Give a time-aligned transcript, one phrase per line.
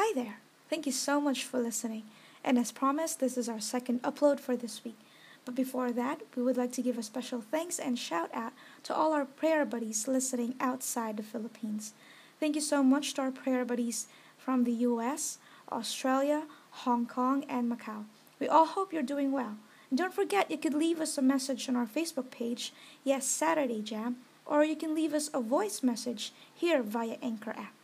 [0.00, 0.38] Hi there!
[0.70, 2.04] Thank you so much for listening.
[2.44, 4.96] And as promised, this is our second upload for this week.
[5.44, 8.52] But before that, we would like to give a special thanks and shout out
[8.84, 11.94] to all our prayer buddies listening outside the Philippines.
[12.38, 14.06] Thank you so much to our prayer buddies
[14.36, 15.38] from the US,
[15.72, 16.44] Australia,
[16.86, 18.04] Hong Kong, and Macau.
[18.38, 19.56] We all hope you're doing well.
[19.90, 22.72] And don't forget, you could leave us a message on our Facebook page,
[23.02, 27.74] Yes Saturday Jam, or you can leave us a voice message here via Anchor app.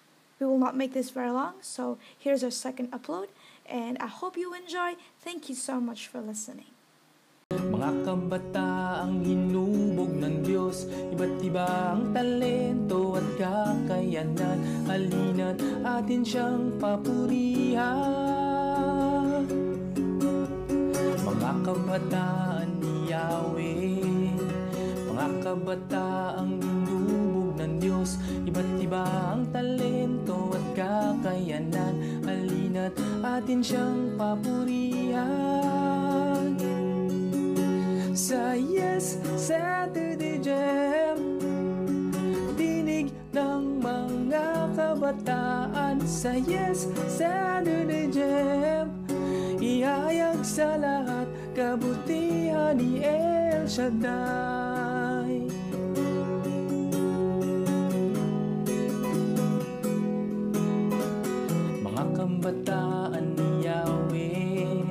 [0.41, 3.29] We will not make this very long, so here's our second upload,
[3.71, 4.99] and I hope you enjoy.
[5.22, 6.75] Thank you so much for listening.
[7.54, 17.85] Mga kabataang hinubog ng Diyos Iba't iba ang talento at kakayanan Halina't atin siyang papurihan
[21.21, 24.35] Mga kabataan ni Yahweh
[25.14, 26.93] Mga kabataang hinubog
[27.84, 28.16] Diyos.
[28.48, 32.24] Iba't iba ang talento at kakayanan.
[32.24, 35.28] Halina't atin siyang papurihan.
[38.16, 41.20] Sa Yes Saturday Jam
[42.56, 46.00] Dinig ng mga kabataan.
[46.08, 48.88] Sa Yes Saturday Jam
[49.60, 51.28] Ihayag sa lahat.
[51.52, 55.13] Kabutihan ni El Shaddai
[62.45, 64.84] kabataan ni Yahweh.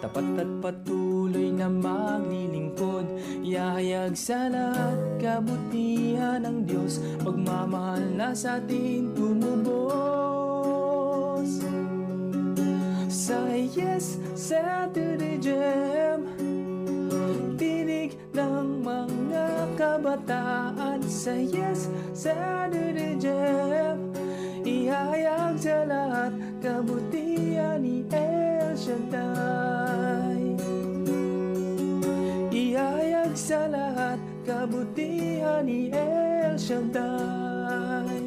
[0.00, 3.04] Tapat at patuloy na maglilingkod
[3.44, 7.04] Ihayag sa lahat kabutihan ng Diyos.
[7.20, 9.60] Pagmamahal na sa atin tumubos.
[13.12, 16.24] Sa Yes Saturday Jam
[17.60, 21.04] Tinig ng mga kabataan.
[21.04, 24.00] Sa Yes Saturday Jam
[24.64, 26.29] Ihayag sa lahat
[26.60, 30.60] kabutihan ni El Shaddai.
[32.52, 38.20] Ihayag sa lahat kabutihan ni El Shaddai.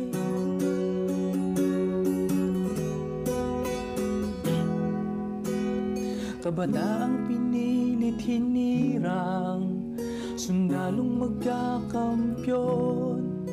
[6.43, 9.95] Kabataang pinilit hinirang
[10.35, 13.47] Sundalong magkakampyon.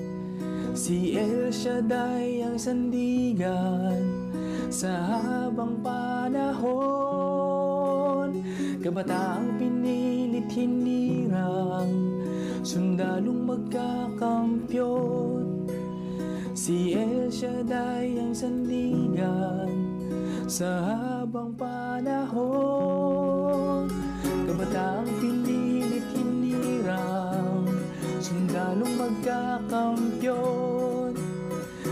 [0.74, 4.09] Si El Shaddai ang sandigan
[4.70, 6.70] Sa habang panahon
[8.78, 11.90] Kabataang pinilit hinirang
[12.62, 15.66] Sundalong magkakampyon.
[16.54, 19.74] Si El Shaddai ang sandigan
[20.46, 22.30] Sa habang panahon.
[24.22, 27.66] Kabataang pinilit hinirang
[28.22, 30.99] Sundalong magkakampyon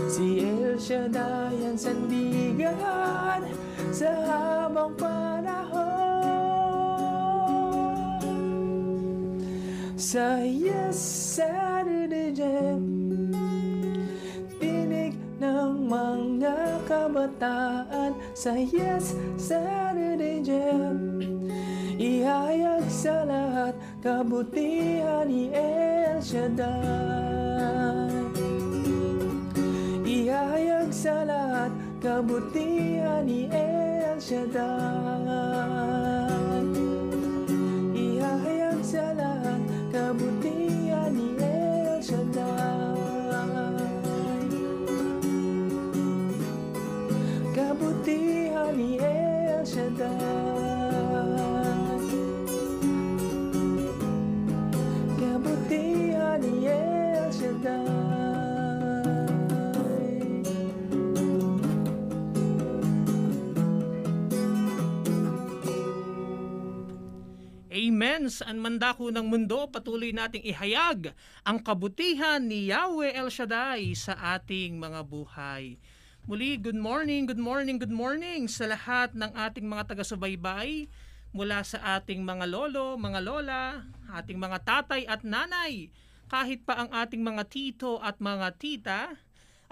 [0.09, 3.45] Si El Shaddai ang sandigan
[3.93, 5.53] Sa habang panahon.
[9.93, 10.97] Sa Yes
[11.37, 12.81] Saturday Jam
[14.57, 16.57] Tinig ng mga
[16.89, 18.17] kabataan.
[18.33, 21.21] Sa Yes Saturday Jam
[22.01, 27.98] Ihayag sa lahat kabutihan ni El Shaddai
[30.29, 36.08] Ihayag sa lahat kabutihan ni El Shaddai
[68.29, 68.45] Amen!
[68.45, 74.37] Saan man dako ng mundo, patuloy nating ihayag ang kabutihan ni Yahweh El Shaddai sa
[74.37, 75.81] ating mga buhay.
[76.29, 80.85] Muli, good morning, good morning, good morning sa lahat ng ating mga taga-subaybay
[81.33, 83.81] mula sa ating mga lolo, mga lola,
[84.13, 85.89] ating mga tatay at nanay,
[86.29, 89.01] kahit pa ang ating mga tito at mga tita,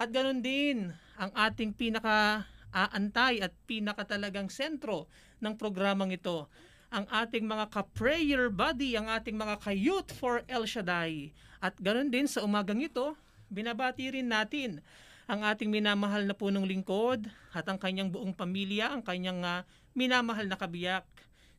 [0.01, 5.05] at ganun din ang ating pinaka aantay at pinaka talagang sentro
[5.45, 6.49] ng programang ito
[6.87, 11.35] ang ating mga ka-prayer buddy, ang ating mga ka-youth for El Shaddai.
[11.59, 13.17] At ganun din sa umagang ito,
[13.51, 14.79] binabati rin natin
[15.27, 20.47] ang ating minamahal na punong lingkod at ang kanyang buong pamilya, ang kanyang uh, minamahal
[20.47, 21.03] na kabiyak,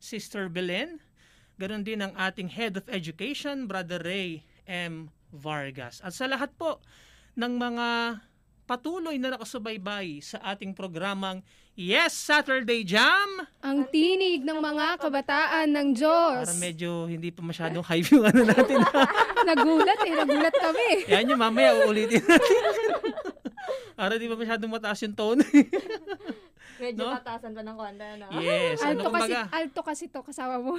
[0.00, 1.04] Sister Belen.
[1.60, 5.12] Ganon din ang ating Head of Education, Brother Ray M.
[5.34, 6.00] Vargas.
[6.00, 6.80] At sa lahat po
[7.36, 7.88] ng mga
[8.64, 11.44] patuloy na nakasubaybay sa ating programang
[11.78, 13.46] Yes Saturday Jam.
[13.62, 16.50] Ang tinig ng mga kabataan ng Diyos.
[16.50, 18.82] Para medyo hindi pa masyadong hype yung ano natin.
[19.46, 21.06] nagulat eh, nagulat kami.
[21.06, 22.62] Yan yung mamaya uulitin natin.
[23.98, 25.46] Para di pa masyadong mataas yung tone.
[26.82, 27.14] Medyo No?
[27.14, 28.26] pataasan pa ng konti, no?
[28.42, 28.82] yes.
[28.82, 30.75] Ano alto kasi, kumbaga, alto kasi to kasama mo.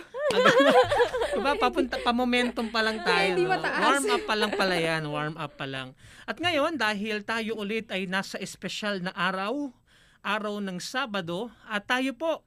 [1.36, 3.40] diba, papunta, pa momentum pa lang tayo.
[3.40, 3.56] Hindi no?
[3.56, 3.84] mataas.
[3.88, 5.04] Warm up pa lang pala yan.
[5.08, 5.96] Warm up pa lang.
[6.28, 9.72] At ngayon, dahil tayo ulit ay nasa espesyal na araw,
[10.26, 12.44] araw ng Sabado, at tayo po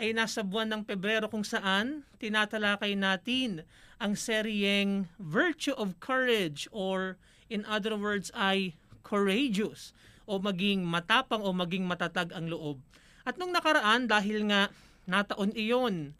[0.00, 3.68] ay nasa buwan ng Pebrero kung saan tinatalakay natin
[4.00, 7.20] ang seryeng Virtue of Courage or
[7.52, 8.72] in other words ay
[9.04, 9.92] courageous
[10.24, 12.80] o maging matapang o maging matatag ang loob.
[13.28, 14.72] At nung nakaraan, dahil nga
[15.04, 16.16] nataon iyon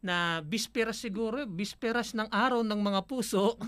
[0.00, 3.60] na bisperas siguro, bisperas ng araw ng mga puso,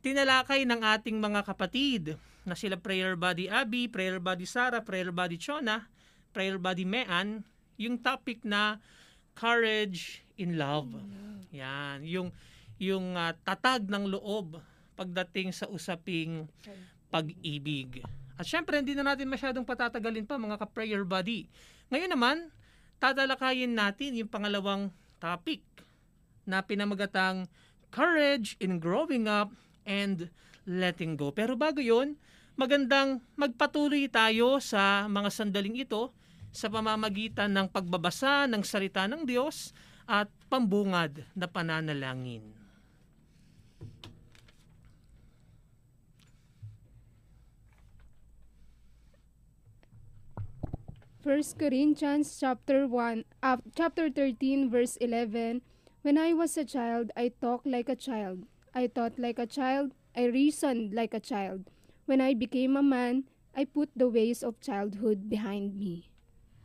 [0.00, 5.38] tinalakay ng ating mga kapatid na sila Prayer Buddy Abby, Prayer Buddy Sara, Prayer Buddy
[5.38, 5.86] Chona,
[6.34, 7.46] Prayer Buddy Mean,
[7.78, 8.82] yung topic na
[9.38, 10.90] courage in love.
[11.54, 12.34] Yan, yung
[12.82, 14.58] yung ah, tatag ng loob
[14.98, 16.50] pagdating sa usaping
[17.14, 18.02] pag-ibig.
[18.34, 21.46] At syempre, hindi na natin masyadong patatagalin pa mga ka-prayer buddy.
[21.94, 22.36] Ngayon naman,
[22.98, 24.90] tatalakayin natin yung pangalawang
[25.22, 25.62] topic
[26.42, 27.46] na pinamagatang
[27.94, 29.52] courage in growing up
[29.86, 30.32] and
[30.66, 31.30] letting go.
[31.30, 32.18] Pero bago yon,
[32.52, 36.12] magandang magpatuloy tayo sa mga sandaling ito
[36.52, 39.72] sa pamamagitan ng pagbabasa ng salita ng Diyos
[40.04, 42.44] at pambungad na pananalangin.
[51.22, 55.62] 1 Corinthians chapter 1 uh, chapter 13 verse 11
[56.02, 58.44] When I was a child I talked like a child.
[58.74, 59.94] I thought like a child.
[60.18, 61.70] I reasoned like a child
[62.06, 66.12] When I became a man I put the ways of childhood behind me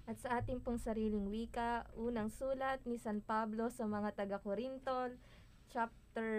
[0.08, 5.20] At sa ating pong sariling wika, unang sulat ni San Pablo sa mga taga-Korintol,
[5.68, 6.32] chapter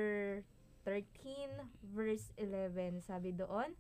[0.89, 3.05] 13, verse 11.
[3.05, 3.77] Sabi doon,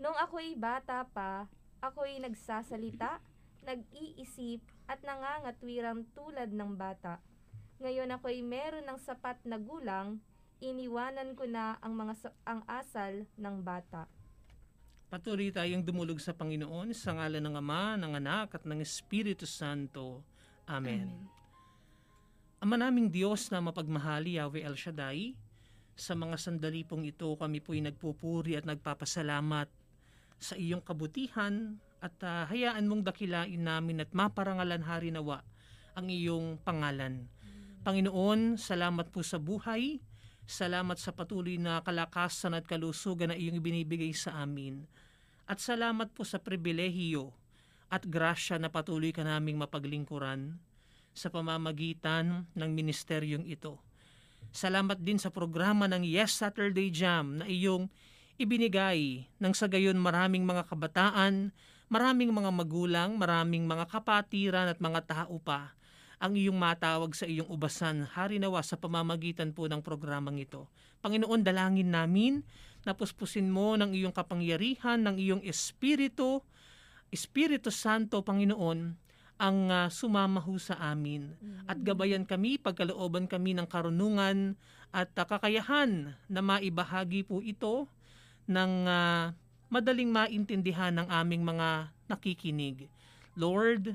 [0.00, 1.52] Nung ako'y bata pa,
[1.84, 3.20] ako'y nagsasalita,
[3.60, 7.20] nag-iisip, at nangangatwirang tulad ng bata.
[7.84, 10.16] Ngayon ako'y meron ng sapat na gulang,
[10.64, 14.08] iniwanan ko na ang mga ang asal ng bata.
[15.06, 20.26] Patuloy tayong dumulog sa Panginoon sa ngalan ng Ama, ng Anak at ng Espiritu Santo.
[20.66, 21.30] Amen.
[22.58, 25.38] Ama naming Diyos na mapagmahali, Yahweh El Shaddai,
[25.94, 29.70] sa mga sandali pong ito kami po'y nagpupuri at nagpapasalamat
[30.36, 35.40] sa iyong kabutihan at ah, hayaan mong dakilain namin at maparangalan hari nawa
[35.96, 37.24] ang iyong pangalan.
[37.86, 40.02] Panginoon, salamat po sa buhay,
[40.46, 44.86] salamat sa patuloy na kalakasan at kalusugan na iyong ibinibigay sa amin.
[45.46, 47.34] At salamat po sa pribilehiyo
[47.90, 50.58] at grasya na patuloy ka naming mapaglingkuran
[51.14, 53.78] sa pamamagitan ng ministeryong ito.
[54.54, 57.90] Salamat din sa programa ng Yes Saturday Jam na iyong
[58.38, 61.50] ibinigay ng sa gayon maraming mga kabataan,
[61.90, 65.76] maraming mga magulang, maraming mga kapatiran at mga tao pa
[66.16, 70.64] ang iyong matawag sa iyong ubasan, harinawa sa pamamagitan po ng programang ito.
[71.04, 72.40] Panginoon, dalangin namin
[72.88, 76.40] na puspusin mo ng iyong kapangyarihan, ng iyong Espiritu,
[77.12, 78.96] Espiritu Santo, Panginoon,
[79.36, 81.36] ang ah, sumamaho sa amin.
[81.68, 84.56] At gabayan kami, pagkalooban kami ng karunungan
[84.96, 87.84] at ah, kakayahan na maibahagi po ito
[88.48, 89.36] ng ah,
[89.68, 92.88] madaling maintindihan ng aming mga nakikinig.
[93.36, 93.92] Lord,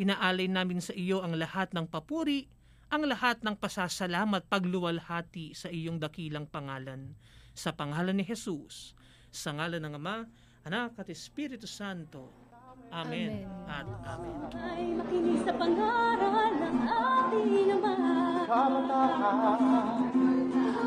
[0.00, 2.48] inaalay namin sa iyo ang lahat ng papuri,
[2.92, 7.16] ang lahat ng pasasalamat, pagluwalhati sa iyong dakilang pangalan.
[7.52, 8.96] Sa pangalan ni Jesus,
[9.32, 10.28] sa ngalan ng Ama,
[10.68, 12.28] Anak at Espiritu Santo.
[12.92, 13.48] Amen.
[13.48, 13.64] Amen.
[13.64, 14.36] At Amen.
[14.52, 17.96] ay makinig sa pangaral ng ating Ama.
[18.44, 19.60] Kabataan,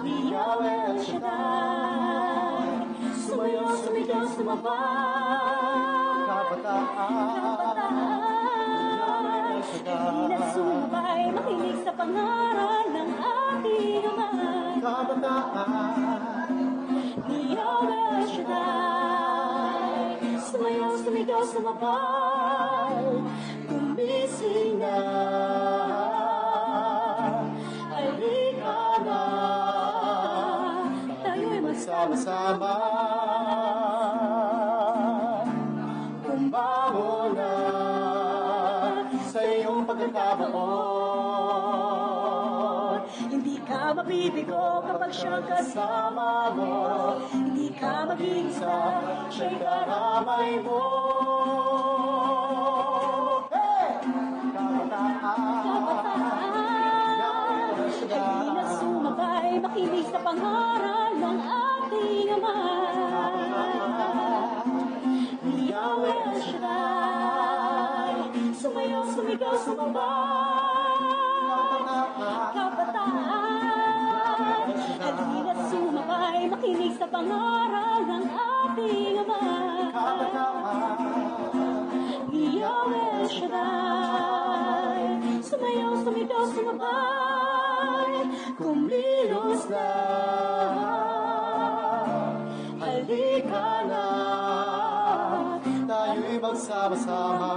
[0.05, 2.69] Di Yahweh El Shaddai.
[3.17, 6.21] Sumayo, sumigaw, sumabay.
[6.29, 8.34] kabataan,
[9.65, 14.29] Na sumabay, makinig sa pangaral ng ating Ama.
[14.77, 16.53] kabataan,
[17.25, 20.22] Di Yahweh El Shaddai.
[20.38, 23.25] Sumayo, sumigaw, sumabay.
[23.65, 24.98] Gumising na.
[27.89, 29.22] Halika na.
[31.25, 32.74] Tayo'y magsama-sama.
[44.05, 49.01] Hindi ka mabibigo kapag siyang kasama mo Hindi ka mag-iisa,
[49.33, 50.81] siya'y karamay mo
[53.50, 53.97] Hey!
[54.53, 55.65] Kabataan
[58.05, 62.57] Kabataan, na sumabay, makinig sa pangaral ng ating Ama.
[65.65, 68.21] Yahweh Shaddai,
[68.53, 70.85] sumayaw, sumigaw, sumabay.
[72.53, 73.64] Kabataan, halina
[76.25, 79.41] sumabay, makinig sa pangaral ng ating Ama.
[82.36, 85.05] Yahweh Shaddai,
[85.46, 88.13] sumayaw, sumigaw, sumabay,
[88.58, 89.89] kumilos na.
[92.82, 94.05] Halika na,
[95.86, 97.53] Tayo'y magsama-sama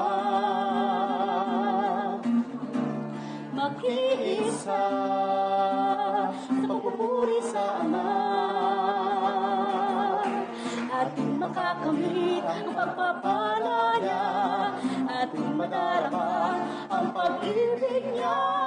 [3.56, 4.82] makiisa
[6.36, 8.37] sa pagpupuri sa Ama.
[11.88, 14.22] Makakamit ang pagpapalaya,
[15.08, 16.60] ating madarama
[16.92, 18.57] ang pag-ibig niya.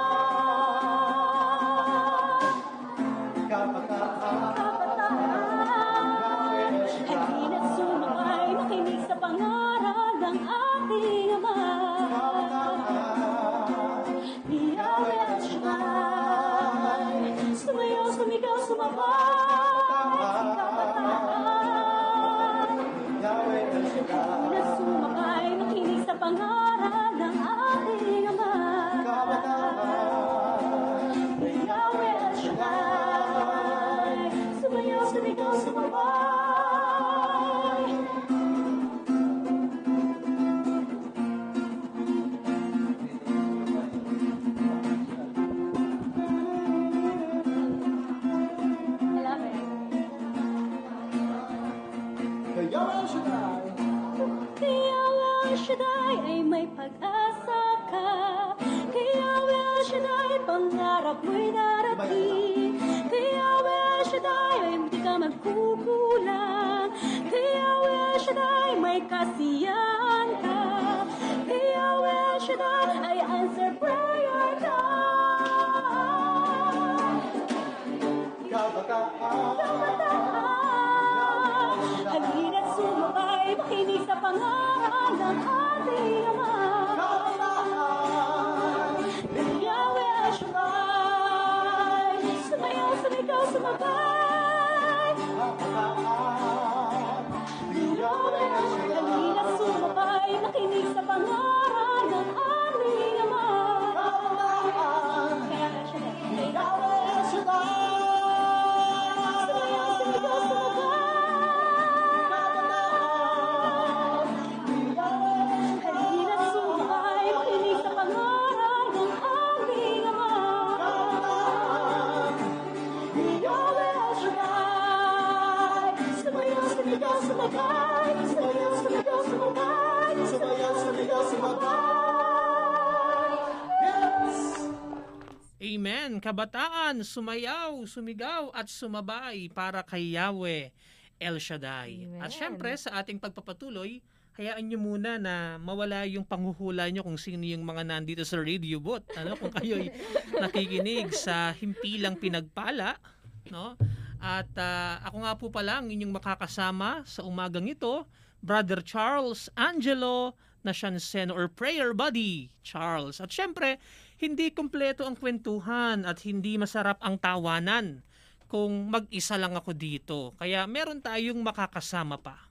[136.92, 140.68] Kabataan, sumayaw, sumigaw at sumabay para kay Yahweh
[141.16, 142.04] El Shaddai.
[142.04, 142.20] Amen.
[142.20, 144.04] At syempre sa ating pagpapatuloy,
[144.36, 148.76] hayaan nyo muna na mawala yung panghuhula nyo kung sino yung mga nandito sa radio
[148.76, 149.08] booth.
[149.16, 149.88] Ano, kung kayo'y
[150.44, 153.00] nakikinig sa himpilang pinagpala,
[153.48, 153.72] no?
[154.20, 158.04] At ah, ako nga po pala ang inyong makakasama sa umagang ito,
[158.44, 163.16] Brother Charles Angelo Nashanseno or Prayer Buddy Charles.
[163.16, 163.80] At syempre,
[164.22, 168.06] hindi kumpleto ang kwentuhan at hindi masarap ang tawanan
[168.46, 170.30] kung mag-isa lang ako dito.
[170.38, 172.46] Kaya meron tayong makakasama pa.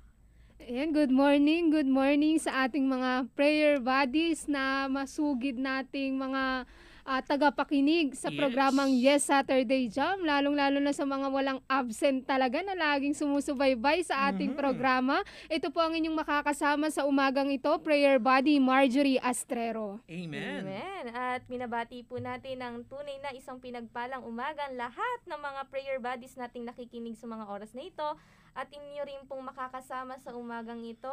[0.59, 6.67] Ayan, good morning, good morning sa ating mga prayer buddies na masugid nating mga
[7.03, 8.37] ah, tagapakinig sa Yes.
[8.37, 14.29] programang Yes Saturday Jam, lalong-lalo na sa mga walang absent talaga na laging sumusubaybay sa
[14.29, 14.59] ating Mhm.
[14.59, 15.19] programa.
[15.47, 19.99] Ito po ang inyong makakasama sa umagang ito, prayer buddy Marjorie Astrero.
[20.05, 20.63] Amen.
[20.63, 21.03] Amen.
[21.11, 26.37] At minabati po natin ang tunay na isang pinagpalang umagang lahat ng mga prayer buddies
[26.37, 28.09] nating nakikinig sa mga oras na ito.
[28.51, 31.09] At inyo rin pong makakasama sa umagang ito,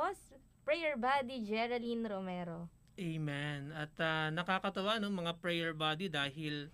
[0.63, 2.67] prayer buddy Geraldine Romero.
[2.99, 3.71] Amen.
[3.73, 6.67] At ah, nakakatawa no mga prayer body dahil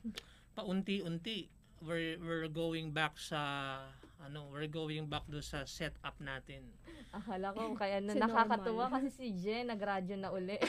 [0.52, 1.52] paunti-unti
[1.84, 3.76] we're, we're going back sa
[4.18, 6.64] ano, we're going back do sa setup natin.
[7.12, 8.94] Akala ko kaya na Si nakakatuwa normal.
[8.96, 10.56] kasi si Jen nagradyo na uli.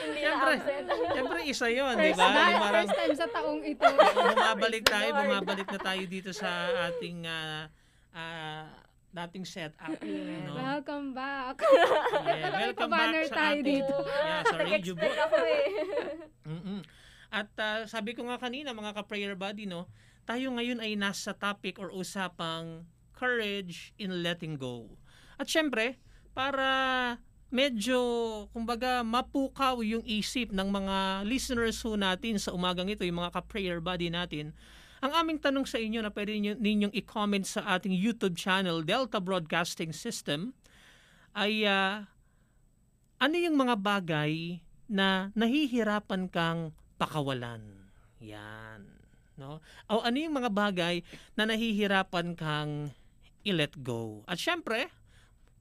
[0.00, 0.86] Hindi na Siyempre, absent.
[1.12, 2.72] siyempre isa yun, di First, ba?
[2.72, 3.84] first time sa taong ito.
[3.84, 6.48] bumabalik tayo, bumabalik na tayo dito sa
[6.88, 7.68] ating ah,
[8.12, 8.64] ah,
[9.12, 9.96] dating setup.
[10.48, 10.54] No?
[10.56, 11.60] Welcome back.
[11.60, 13.94] Yeah, welcome back sa tayo ating dito.
[14.06, 15.64] yeah, sa radio ako eh.
[16.52, 16.80] Mm-mm.
[17.28, 19.84] At ah, sabi ko nga kanina, mga ka-prayer buddy, no,
[20.24, 24.88] tayo ngayon ay nasa topic or usapang courage in letting go.
[25.36, 26.00] At syempre,
[26.32, 27.18] para
[27.52, 27.98] medyo,
[28.52, 33.80] kumbaga, mapukaw yung isip ng mga listeners ho natin sa umagang ito, yung mga ka-prayer
[33.80, 34.56] buddy natin,
[34.98, 39.22] ang aming tanong sa inyo na pwede ninyo, ninyong i-comment sa ating YouTube channel, Delta
[39.22, 40.54] Broadcasting System,
[41.38, 42.10] ay ah,
[43.18, 47.62] ano yung mga bagay na nahihirapan kang pakawalan?
[48.18, 48.86] Yan.
[49.38, 49.62] No?
[49.86, 51.06] O ano yung mga bagay
[51.38, 52.90] na nahihirapan kang
[53.46, 54.26] i-let go?
[54.26, 54.90] At syempre,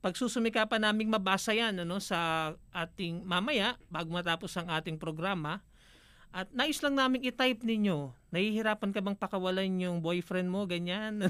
[0.01, 5.62] pagsusumikapan naming mabasa yan ano, sa ating mamaya, bago matapos ang ating programa,
[6.31, 11.24] at nais lang namin i-type ninyo, nahihirapan ka bang pakawalan yung boyfriend mo, ganyan?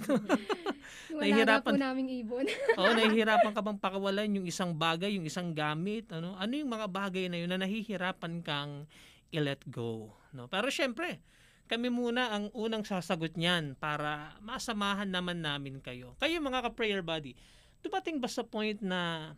[1.08, 1.72] Wala na Nahihirapan.
[1.74, 2.46] po naming ibon.
[2.80, 6.36] Oo, nahihirapan ka bang pakawalan yung isang bagay, yung isang gamit, ano?
[6.36, 8.88] Ano yung mga bagay na yun na nahihirapan kang
[9.32, 10.48] i-let go, no?
[10.48, 11.20] Pero syempre,
[11.68, 16.16] kami muna ang unang sasagot niyan para masamahan naman namin kayo.
[16.20, 17.36] Kayo mga ka-prayer buddy,
[17.84, 19.32] dumating ba sa point na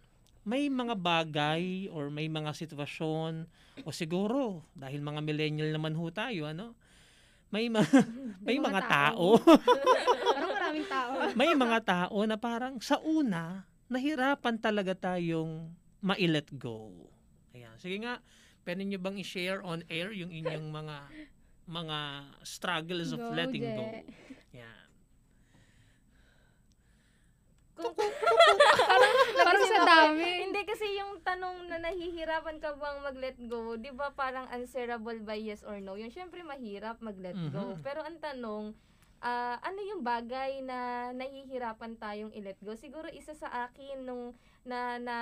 [0.48, 3.46] may mga bagay or may mga sitwasyon
[3.84, 6.75] o siguro dahil mga millennial naman ho tayo, ano?
[7.50, 7.86] May mga,
[8.46, 9.27] may mga mga tao
[10.38, 11.12] Parang maraming tao.
[11.34, 17.10] may mga tao na parang sa una, nahirapan talaga tayong ma-let go.
[17.51, 17.75] Ayan.
[17.81, 18.22] Sige nga,
[18.63, 20.98] pwede nyo bang i-share on air yung inyong mga
[21.69, 22.00] mga
[22.41, 23.86] struggles of Go, letting go?
[23.86, 24.01] Je.
[27.79, 27.95] Kung,
[29.39, 30.27] Parang sa dami.
[30.45, 35.39] Hindi kasi yung tanong na nahihirapan ka bang mag-let go, 'di ba parang answerable by
[35.39, 35.95] yes or no?
[35.95, 37.74] Yung syempre mahirap mag-let go.
[37.74, 37.81] Mhm.
[37.81, 38.75] Pero ang tanong,
[39.24, 42.75] ah, ano yung bagay na nahihirapan tayong i-let go?
[42.75, 44.36] Siguro isa sa akin nung
[44.67, 45.17] na na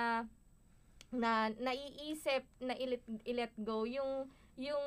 [1.08, 4.84] na naiisip na i-let, i-let go yung yung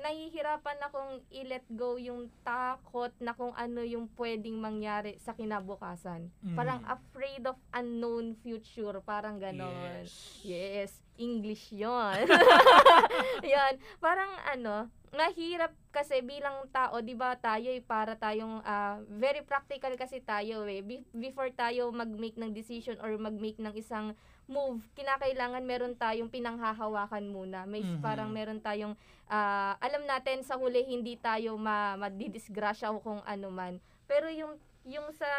[0.00, 6.32] nahihirapan akong i-let go yung takot na kung ano yung pwedeng mangyari sa kinabukasan.
[6.40, 6.56] Mm.
[6.56, 9.72] Parang afraid of unknown future, parang ganon.
[10.02, 10.12] Yes.
[10.42, 12.24] Yes, English yon.
[13.52, 19.42] yan, parang ano, mahirap kasi bilang tao, 'di ba tayo ay para tayong ah, very
[19.42, 20.80] practical kasi tayo eh.
[20.80, 24.14] Be- before tayo mag-make ng decision or mag-make ng isang
[24.50, 27.62] move, kinakailangan meron tayong pinanghahawakan muna.
[27.64, 28.02] May Mhm.
[28.02, 28.98] parang meron tayong
[29.30, 33.78] ah, alam natin sa huli hindi tayo ma madidisgrasya o kung ano man.
[34.10, 35.30] Pero yung yung sa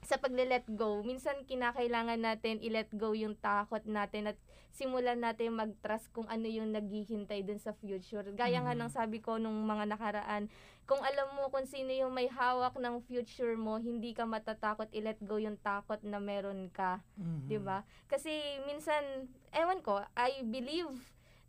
[0.00, 4.38] sa pagle-let go, minsan kinakailangan natin i-let go yung takot natin at
[4.70, 8.26] simulan natin mag-trust kung ano yung naghihintay dun sa future.
[8.34, 8.80] Gaya nga Mhm.
[8.86, 10.46] ng sabi ko nung mga nakaraan,
[10.86, 15.18] kung alam mo kung sino yung may hawak ng future mo, hindi ka matatakot i-let
[15.22, 17.02] go yung takot na meron ka.
[17.18, 17.46] Mhm.
[17.46, 17.82] 'di ba?
[18.06, 18.30] Kasi
[18.66, 20.90] minsan ewan ko, I believe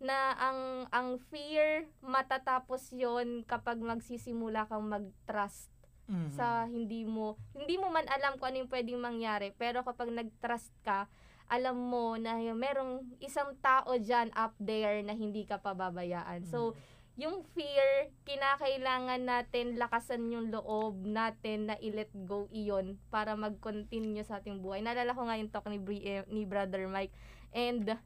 [0.01, 5.69] na ang ang fear matatapos 'yon kapag magsisimula kang mag-trust
[6.10, 6.34] Mhm.
[6.34, 10.73] sa hindi mo hindi mo man alam kung ano yung pwedeng mangyari, pero kapag nag-trust
[10.81, 11.05] ka,
[11.51, 16.47] alam mo na yung merong isang tao diyan up there na hindi ka pababayaan.
[16.47, 16.79] So,
[17.19, 24.39] yung fear, kinakailangan natin lakasan yung loob natin na i-let go iyon para mag-continue sa
[24.39, 24.79] ating buhay.
[24.79, 27.11] Naalala ko nga yung talk ni, Bri- eh, ni Brother Mike
[27.51, 27.99] and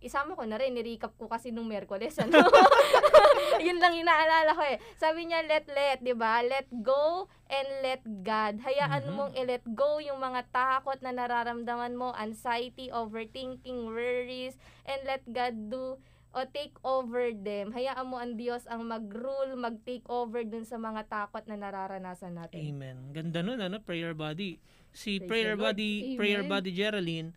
[0.00, 2.40] isama ko na rin, ni-recap ko kasi nung Merkules, ano?
[3.66, 4.76] Yun lang yung naalala ko eh.
[4.96, 6.40] Sabi niya, let, let, di ba?
[6.40, 8.60] Let go and let God.
[8.60, 9.14] Hayaan Mhm.
[9.14, 15.54] mong i-let go yung mga takot na nararamdaman mo, anxiety, overthinking, worries, and let God
[15.68, 15.96] do
[16.28, 17.72] o take over them.
[17.72, 22.68] Hayaan mo ang Diyos ang mag-rule, mag-take over dun sa mga takot na nararanasan natin.
[22.68, 22.96] Amen.
[23.16, 24.60] Ganda nun, ano, prayer body.
[24.92, 26.18] Si Praise prayer body, Amen.
[26.20, 27.32] prayer body Geraldine,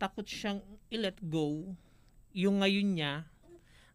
[0.00, 1.76] takot siyang i-let go
[2.32, 3.12] yung ngayon niya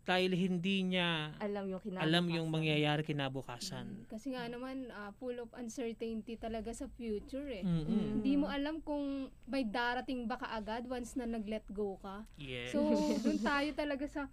[0.05, 2.05] dahil hindi niya Alam yung kinabukasan.
[2.05, 3.85] alam yung mangyayari kinabukasan.
[4.05, 7.65] Kasi nga naman, ah, full of uncertainty talaga sa future eh.
[7.65, 8.21] Mm-mm.
[8.21, 12.21] Hindi mo alam kung may darating ba kaagad once na nag-let go ka.
[12.37, 12.69] Yes.
[12.69, 12.85] So,
[13.25, 14.29] dun tayo talaga sa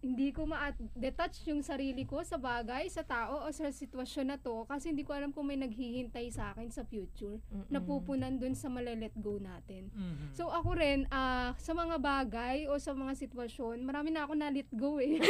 [0.00, 4.64] hindi ko ma-detach yung sarili ko sa bagay, sa tao o sa sitwasyon na to
[4.64, 7.68] kasi hindi ko alam kung may naghihintay sa akin sa future Mm-mm.
[7.68, 9.92] na pupunan dun sa male-let go natin.
[9.92, 10.32] Mhm.
[10.32, 14.70] So ako rin, ah, sa mga bagay o sa mga sitwasyon, marami na ako na-let
[14.72, 15.20] go eh.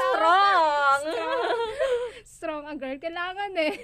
[0.00, 1.00] Strong!
[2.24, 2.96] strong ang girl.
[2.96, 3.74] Kailangan eh.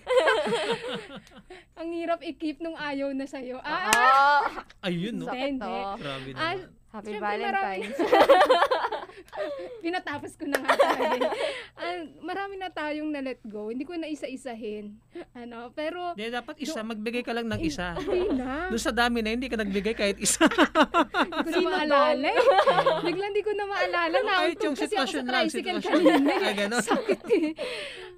[1.79, 3.61] ang hirap i-keep nung ayaw na sa'yo.
[3.61, 4.65] Ah.
[4.83, 5.27] Ayun, no?
[5.27, 5.75] Sakit to.
[5.97, 6.79] Grabe Ah, naman.
[6.91, 7.99] Happy Siyempre, Valentine's.
[9.85, 11.31] pinatapos ko na nga talaga.
[11.79, 13.71] Ah, marami na tayong na-let go.
[13.71, 14.99] Hindi ko na isa-isahin.
[15.31, 16.83] Ano, pero Hindi, dapat isa.
[16.83, 17.95] Magbigay ka lang ng isa.
[17.95, 18.67] hindi na.
[18.69, 20.51] Doon sa dami na, hindi ka nagbigay kahit isa.
[20.51, 22.39] Hindi ko na maalala eh.
[23.07, 24.17] Biglang hindi ko na maalala.
[24.19, 24.27] Kahit
[24.59, 26.03] Nautog yung kasi ako sa sitwasyon lang, tricycle sitwasyon.
[26.03, 26.33] kanina.
[26.35, 26.83] Ah, ganon.
[26.83, 27.51] Sakit eh.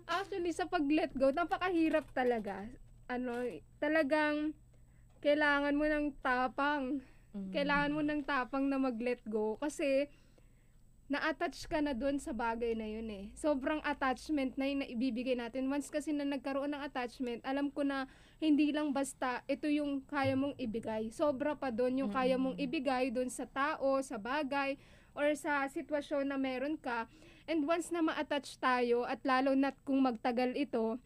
[0.03, 2.69] Actually, sa pag-let go, napakahirap talaga.
[3.09, 3.43] Ano,
[3.83, 4.55] talagang
[5.25, 7.01] kailangan mo ng tapang.
[7.33, 7.51] Mm.
[7.51, 10.13] Kailangan mo ng tapang na mag-let go kasi
[11.13, 13.25] na-attach ka na doon sa bagay na yun eh.
[13.37, 15.69] Sobrang attachment na yun na ibibigay natin.
[15.69, 18.09] Once kasi na nagkaroon ng attachment, alam ko na
[18.41, 21.13] hindi lang basta ito yung kaya mong ibigay.
[21.13, 24.81] Sobra pa doon yung kaya mong ibigay doon sa tao, sa bagay,
[25.13, 27.05] or sa sitwasyon na meron ka.
[27.51, 30.99] And once na ma-attach tayo, at lalo na kung magtagal ito,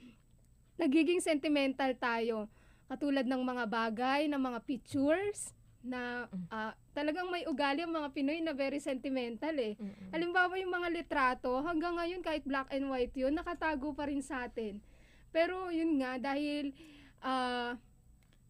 [0.77, 2.51] nagiging sentimental tayo.
[2.87, 8.43] Katulad ng mga bagay, ng mga pictures, na ah, talagang may ugali ang mga Pinoy
[8.43, 9.79] na very sentimental eh.
[9.79, 10.11] Mm-mm.
[10.11, 14.51] Halimbawa yung mga litrato, hanggang ngayon kahit black and white yun, nakatago pa rin sa
[14.51, 14.83] atin.
[15.31, 16.75] Pero yun nga, dahil
[17.23, 17.79] ah,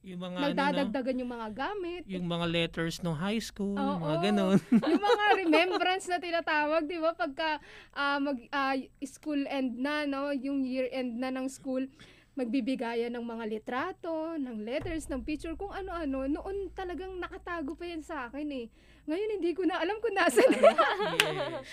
[0.07, 0.47] Yung mga, ano, no?
[0.55, 3.99] nagdadagdagan yung mga gamit, Yung mga letters ng high school, Oo.
[4.07, 4.59] mga ganon.
[4.95, 7.11] yung mga remembrance na tinatawag, 'di ba?
[7.19, 7.59] Pagka
[7.91, 11.91] ah, mag ah, school end na, no, yung year end na ng school,
[12.39, 16.29] magbibigayan ng mga litrato, ng letters, ng picture, kung ano-ano.
[16.29, 18.71] Noon talagang nakatago pa yan sa akin eh.
[19.11, 20.55] Ngayon hindi ko na alam kung nasaan.
[20.55, 21.67] yes.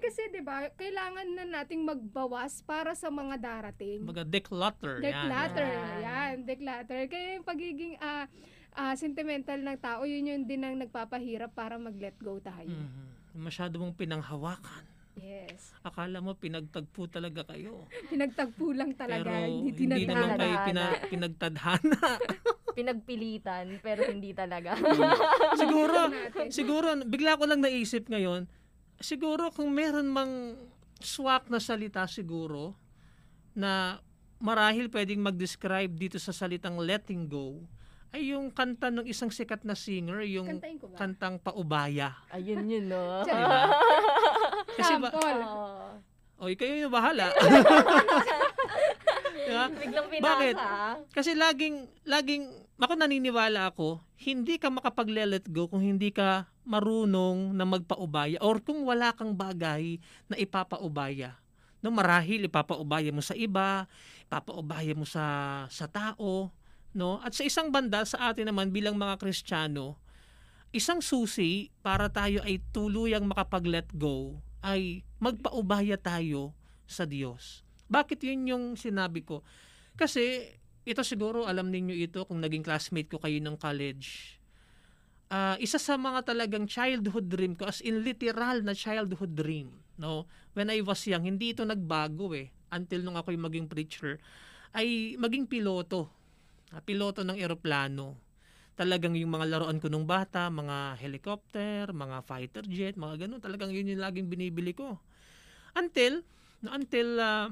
[0.00, 4.02] Kasi 'di ba, kailangan na nating magbawas para sa mga darating.
[4.02, 4.98] Mga declutter.
[4.98, 5.68] Declutter.
[5.68, 6.00] Yan.
[6.02, 7.06] Yan, declutter.
[7.06, 8.26] Kaya yung pagiging ah,
[8.74, 12.66] ah, sentimental ng tao, yun yun din ang nagpapahirap para mag-let go tayo.
[12.66, 13.38] Mhm.
[13.38, 14.82] Masyado mong pinanghawakan.
[15.20, 15.76] Yes.
[15.84, 17.84] Akala mo pinagtagpo talaga kayo.
[18.12, 19.28] Pinagtagpo lang talaga.
[19.28, 22.00] Pero hindi hindi naman kayo pina- pinagtadhana.
[22.78, 24.78] Pinagpilitan, pero hindi talaga.
[25.58, 26.48] siguro, natin.
[26.54, 28.46] siguro, bigla ko lang naisip ngayon,
[29.00, 30.60] siguro kung meron mang
[31.00, 32.76] swak na salita siguro,
[33.56, 33.98] na
[34.40, 37.60] marahil pwedeng mag-describe dito sa salitang letting go,
[38.10, 40.60] ay yung kanta ng isang sikat na singer, yung
[40.98, 42.18] kantang Paubaya.
[42.34, 43.02] Ayun yun, no?
[43.26, 43.70] Di ba?
[44.78, 45.08] Kasi ba.
[45.14, 46.46] Oo.
[46.46, 47.30] oy, kayo yung bahala.
[49.50, 49.66] Diba?
[49.72, 50.26] Biglang pinasa.
[50.30, 50.56] Bakit?
[51.10, 52.44] Kasi laging, laging,
[52.86, 58.88] ako naniniwala ako, hindi ka makapag-let go kung hindi ka marunong na magpaubaya or kung
[58.88, 61.36] wala kang bagay na ipapaubaya.
[61.80, 63.88] No, marahil ipapaubaya mo sa iba,
[64.28, 65.24] ipapaubaya mo sa
[65.72, 66.52] sa tao,
[66.92, 67.20] no?
[67.24, 69.96] At sa isang banda sa atin naman bilang mga Kristiyano,
[70.70, 76.52] isang susi para tayo ay tuluyang makapag-let go ay magpaubaya tayo
[76.84, 77.64] sa Diyos.
[77.90, 79.42] Bakit yun yung sinabi ko?
[79.96, 80.54] Kasi
[80.90, 84.36] ito siguro alam ninyo ito kung naging classmate ko kayo ng college.
[85.30, 90.26] Ah, isa sa mga talagang childhood dream ko as in literal na childhood dream, no?
[90.58, 94.18] When I was young, hindi ito nagbago eh until nung ako'y maging preacher
[94.74, 96.10] ay maging piloto.
[96.74, 98.18] Ah, piloto ng eroplano.
[98.78, 103.70] Talagang yung mga laruan ko nung bata, mga helicopter, mga fighter jet, mga ganun, talagang
[103.74, 104.98] yun yung laging binibili ko.
[105.74, 106.26] Until
[106.66, 107.46] until ah,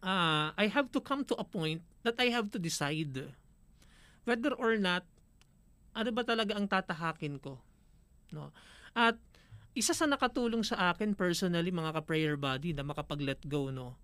[0.00, 3.28] ah, I have to come to a point that I have to decide
[4.24, 5.04] whether or not
[5.92, 7.60] ano ba talaga ang tatahakin ko.
[8.32, 8.48] No?
[8.96, 9.20] At
[9.76, 13.94] isa sa nakatulong sa akin personally mga ka-prayer buddy na makapag-let go no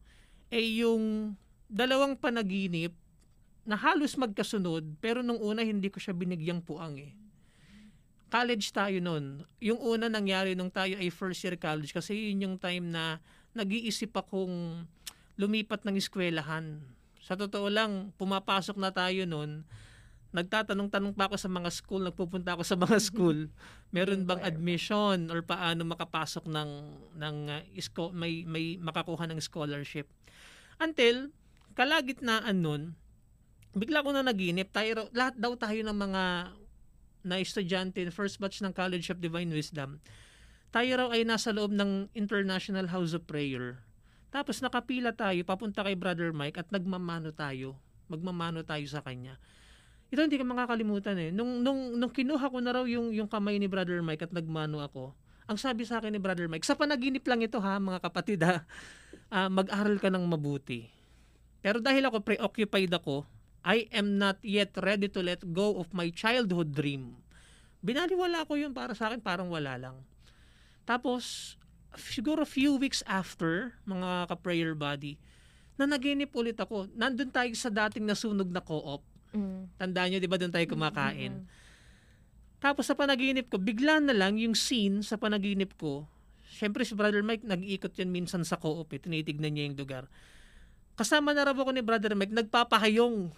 [0.52, 1.34] ay yung
[1.66, 2.94] dalawang panaginip
[3.66, 7.16] na halos magkasunod pero nung una hindi ko siya binigyang puang eh.
[8.30, 9.46] College tayo noon.
[9.62, 13.18] Yung una nangyari nung tayo ay first year college kasi yun yung time na
[13.54, 14.86] nag-iisip akong
[15.34, 16.82] lumipat ng eskwelahan.
[17.24, 19.64] Sa totoo lang, pumapasok na tayo noon.
[20.36, 23.48] Nagtatanong-tanong pa ako sa mga school, nagpupunta ako sa mga school.
[23.96, 26.70] Meron bang admission or paano makapasok ng
[27.16, 30.04] ng uh, isko, may may makakuha ng scholarship.
[30.76, 31.32] Until
[31.72, 32.92] kalagitnaan nun,
[33.72, 36.22] bigla ko na naginip, tayo, lahat daw tayo ng mga
[37.24, 39.96] na estudyante, first batch ng College of Divine Wisdom,
[40.68, 43.80] tayo raw ay nasa loob ng International House of Prayer.
[44.34, 47.78] Tapos nakapila tayo, papunta kay Brother Mike at nagmamano tayo.
[48.10, 49.38] Magmamano tayo sa kanya.
[50.10, 51.30] Ito hindi ko makakalimutan eh.
[51.30, 54.82] Nung, nung, nung kinuha ko na raw yung, yung kamay ni Brother Mike at nagmano
[54.82, 55.14] ako,
[55.46, 58.66] ang sabi sa akin ni Brother Mike, sa panaginip lang ito ha, mga kapatid ha,
[59.34, 60.90] ah, mag-aral ka ng mabuti.
[61.62, 63.22] Pero dahil ako preoccupied ako,
[63.62, 67.22] I am not yet ready to let go of my childhood dream.
[67.86, 69.96] Binaliwala ko yun para sa akin, parang wala lang.
[70.84, 71.54] Tapos,
[71.98, 75.18] siguro few weeks after, mga ka-prayer body,
[75.74, 76.86] na naginip ulit ako.
[76.94, 79.02] Nandun tayo sa dating nasunog na co-op.
[79.34, 79.74] Mm.
[79.74, 81.42] Tandaan nyo, di ba doon tayo kumakain?
[81.42, 81.46] Mm.
[82.62, 86.08] Tapos sa panaginip ko, bigla na lang yung scene sa panaginip ko.
[86.46, 88.88] Siyempre si Brother Mike, nag-iikot yan minsan sa co-op.
[88.94, 89.02] Eh.
[89.02, 90.06] Tinitignan niya yung lugar.
[90.94, 93.34] Kasama na raw ako ni Brother Mike, nagpapahayong.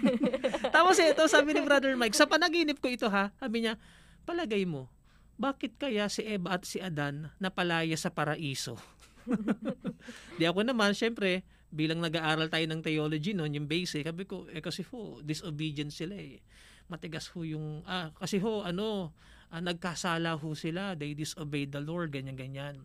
[0.74, 3.74] Tapos ito, sabi ni Brother Mike, sa panaginip ko ito ha, sabi niya,
[4.22, 4.86] palagay mo,
[5.34, 8.78] bakit kaya si Eva at si Adan napalaya sa paraiso?
[10.38, 11.42] Di ako naman, syempre,
[11.72, 16.14] bilang nag-aaral tayo ng theology noon, yung basic, sabi ko, eh kasi ho, disobedient sila
[16.14, 16.38] eh.
[16.86, 19.16] Matigas ho yung, ah, kasi ho, ano,
[19.50, 22.84] ah, nagkasala ho sila, they disobeyed the Lord, ganyan-ganyan.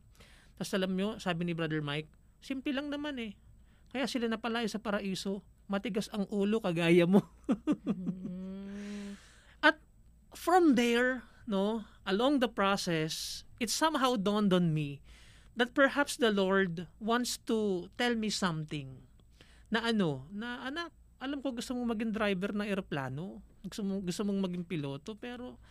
[0.56, 2.10] Tapos alam nyo, sabi ni Brother Mike,
[2.40, 3.36] simple lang naman eh.
[3.92, 7.22] Kaya sila napalaya sa paraiso, matigas ang ulo kagaya mo.
[7.90, 8.70] Mm.
[10.38, 14.98] From there, no, along the process, it somehow dawned on me
[15.54, 19.06] that perhaps the Lord wants to tell me something
[19.70, 20.90] na ano, na anak,
[21.22, 25.62] alam ko gusto mong maging driver ng eroplano, gusto mong, gusto mong maging piloto, pero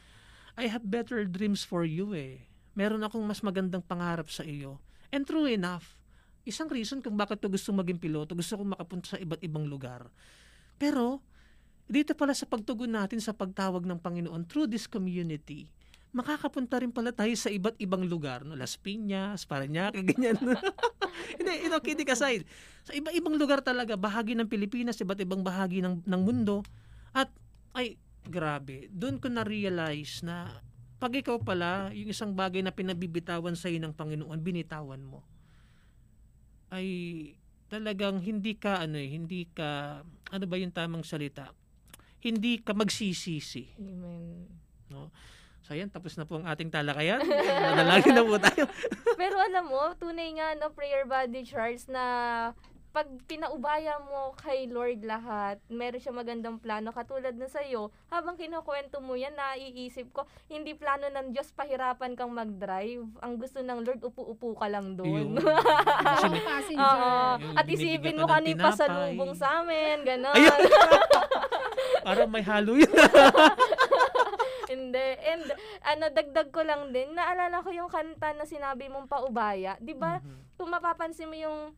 [0.54, 2.46] I have better dreams for you eh.
[2.78, 4.78] Meron akong mas magandang pangarap sa iyo.
[5.10, 5.98] And true enough,
[6.46, 10.06] isang reason kung bakit ko gusto maging piloto, gusto kong makapunta sa iba't ibang lugar.
[10.78, 11.18] Pero,
[11.90, 15.72] dito pala sa pagtugon natin sa pagtawag ng Panginoon through this community,
[16.12, 18.56] makakapunta rin pala tayo sa iba't ibang lugar, no?
[18.56, 20.40] Las Piñas, Parañaque, ganyan.
[21.38, 22.48] Hindi, you know, kidding aside.
[22.88, 26.64] Sa iba-ibang lugar talaga, bahagi ng Pilipinas, iba't ibang bahagi ng, ng mundo.
[27.12, 27.28] At,
[27.76, 30.64] ay, grabe, doon ko na-realize na
[30.98, 35.22] pag ikaw pala, yung isang bagay na pinabibitawan sa ng Panginoon, binitawan mo.
[36.74, 36.88] Ay,
[37.70, 41.54] talagang hindi ka, ano eh, hindi ka, ano ba yung tamang salita?
[42.18, 43.78] Hindi ka magsisisi.
[43.78, 44.50] Amen.
[44.90, 45.14] No?
[45.68, 47.20] So ayan, tapos na po ang ating talakayan.
[47.20, 48.64] Madalangin na po tayo.
[49.20, 52.04] Pero alam mo, tunay nga no prayer body Charles na
[52.88, 56.88] pag pinaubaya mo kay Lord lahat, meron siya magandang plano.
[56.88, 62.32] Katulad na sa'yo, habang kinukwento mo yan, naiisip ko, hindi plano ng Diyos pahirapan kang
[62.32, 63.04] mag-drive.
[63.20, 65.36] Ang gusto ng Lord, upo-upo ka lang doon.
[65.36, 65.38] Yung
[67.60, 70.32] At isipin mo kani pasalubong sa amin, gano'n.
[72.08, 72.88] Parang may halo yun.
[74.88, 75.08] Hindi.
[75.20, 75.44] And
[75.84, 79.76] ano, dagdag ko lang din, naalala ko yung kanta na sinabi mong paubaya.
[79.76, 80.16] Di ba?
[80.24, 80.56] Mhm.
[80.56, 81.76] Kung mapapansin mo yung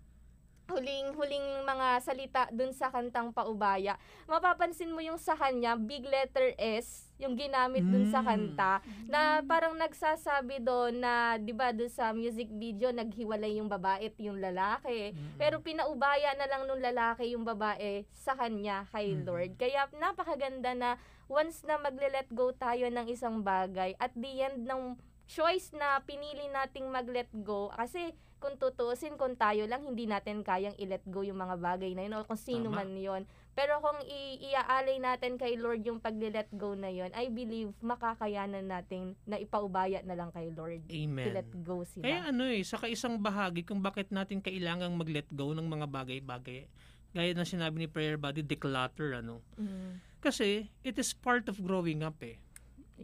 [0.70, 3.98] huling huling mga salita dun sa kantang paubaya,
[4.30, 8.26] mapapansin mo yung sa kanya, big letter S, yung ginamit dun sa Mm.
[8.30, 8.72] kanta,
[9.10, 14.16] na parang nagsasabi doon na, di ba, dun sa music video, naghiwalay yung babae at
[14.22, 15.10] yung lalaki.
[15.10, 15.42] Mhm.
[15.42, 19.26] Pero pinaubaya na lang nung lalaki yung babae sa kanya kay Mm.
[19.26, 19.50] Lord.
[19.58, 20.90] Kaya napakaganda na
[21.30, 24.98] once na magle-let go tayo ng isang bagay, at the end ng
[25.30, 30.74] choice na pinili nating mag-let go, kasi kung tutuusin, kung tayo lang, hindi natin kayang
[30.80, 32.82] i-let go yung mga bagay na yun, o kung sino Tama.
[32.82, 37.28] man yon Pero kung i- iaalay natin kay Lord yung pag-let go na yon I
[37.28, 40.88] believe makakayanan natin na ipaubaya na lang kay Lord.
[40.88, 41.26] Amen.
[41.30, 42.08] I-let go sila.
[42.08, 46.64] Kaya ano eh, sa isang bahagi kung bakit natin kailangang mag-let go ng mga bagay-bagay.
[47.12, 49.44] Gaya ng sinabi ni Prayer Body, declutter, ano.
[49.60, 50.09] Mm.
[50.20, 52.36] Kasi, it is part of growing up eh.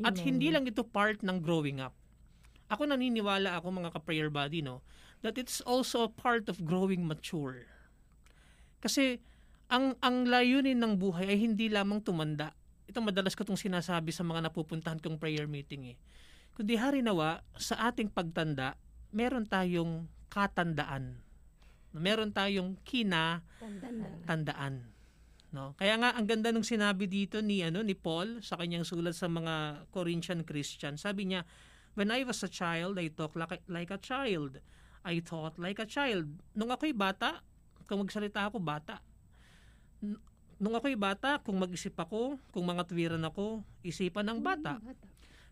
[0.05, 0.25] At Amen.
[0.29, 1.97] hindi lang ito part ng growing up.
[2.69, 4.85] Ako naniniwala ako mga ka-prayer body, no,
[5.25, 7.65] that it's also a part of growing mature.
[8.85, 9.23] Kasi
[9.73, 12.53] ang ang layunin ng buhay ay hindi lamang tumanda.
[12.87, 15.97] Ito madalas ko itong sinasabi sa mga napupuntahan kong prayer meeting eh.
[16.55, 18.79] Kundi hari nawa, sa ating pagtanda,
[19.13, 21.21] meron tayong katandaan.
[21.97, 23.41] Meron tayong kina
[24.25, 24.96] Tandaan.
[25.55, 25.79] No?
[25.79, 29.31] Kaya nga ang ganda nung sinabi dito ni ano ni Paul sa kanyang sulat sa
[29.31, 30.99] mga Corinthian Christian.
[30.99, 31.47] Sabi niya,
[31.95, 34.59] when I was a child, I talked like, like a child.
[35.07, 36.27] I thought like a child.
[36.59, 37.41] Nung ako'y bata,
[37.87, 38.99] kung magsalita ako, bata.
[40.59, 44.83] Nung ako'y bata, kung mag-isip ako, kung mga tuwiran ako, isipan ng bata.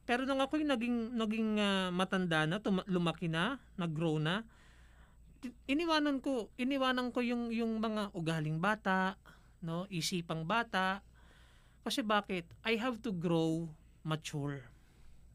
[0.02, 4.42] Pero nung ako'y naging, naging ah, matanda na, tuma- lumaki na, nag-grow na,
[5.70, 9.16] iniwanan ko, iniwanan ko yung, yung mga ugaling bata,
[9.64, 11.00] no, isipang bata.
[11.80, 12.44] Kasi bakit?
[12.62, 13.66] I have to grow
[14.04, 14.60] mature.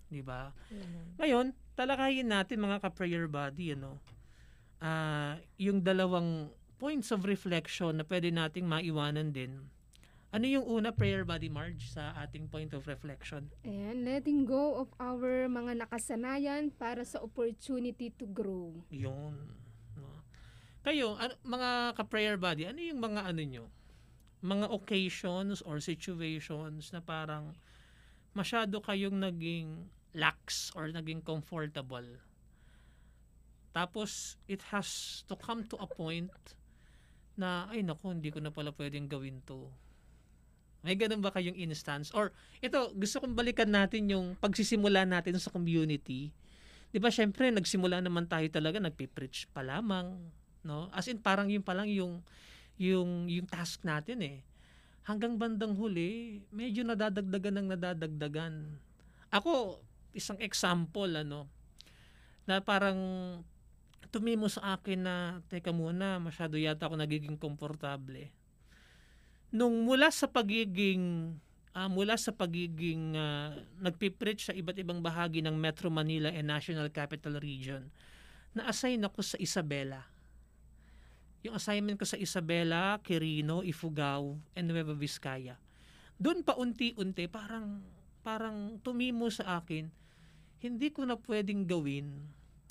[0.08, 0.54] 'Di ba?
[0.70, 1.18] Amen.
[1.18, 3.98] Ngayon, talakayin natin mga ka-prayer body, ano,
[4.80, 9.68] ah yung dalawang points of reflection na pwede nating maiwanan din
[10.30, 13.50] Ano yung una prayer body Marge sa ating point of reflection?
[13.66, 18.70] And letting go of our mga nakasanayan para sa opportunity to grow.
[18.94, 19.34] Yun.
[19.98, 20.22] No?
[20.86, 23.66] Kayo, ano, mga ka-prayer body, ano yung mga ano nyo?
[24.40, 27.56] Mga occasions or situations na parang
[28.32, 32.06] masyado kayong naging lax or naging comfortable.
[33.70, 36.34] Tapos, it has to come to a point
[37.38, 39.70] na, ay naku, hindi ko na pala pwedeng gawin to.
[40.82, 42.10] May ganun ba kayong instance?
[42.16, 42.32] Or,
[42.64, 46.32] ito, gusto kong balikan natin yung pagsisimula natin sa community.
[46.90, 50.18] Di ba, syempre, nagsimula naman tayo talaga, nagpipreach pa lamang.
[50.64, 50.90] No?
[50.96, 52.24] As in, parang yun pa lang yung,
[52.80, 54.38] yung, yung task natin eh.
[55.04, 58.54] Hanggang bandang huli, medyo nadadagdagan ng nadadagdagan.
[59.36, 59.84] Ako,
[60.16, 61.46] isang example, ano,
[62.48, 62.98] na parang
[64.10, 65.16] tumimo sa akin na,
[65.52, 68.32] teka muna, masyado yata ako nagiging komportable.
[69.54, 71.36] Nung mula sa pagiging
[71.74, 76.90] ah, mula sa pagiging uh, nagpipreach sa iba't ibang bahagi ng Metro Manila and National
[76.90, 77.90] Capital Region,
[78.58, 80.06] na-assign ako sa Isabela.
[81.44, 85.56] Yung assignment ko sa Isabela, Quirino, Ifugao, and Nueva Vizcaya.
[86.20, 87.80] Doon pa unti-unti, parang,
[88.22, 89.88] parang tumimo sa akin,
[90.60, 92.12] hindi ko na pwedeng gawin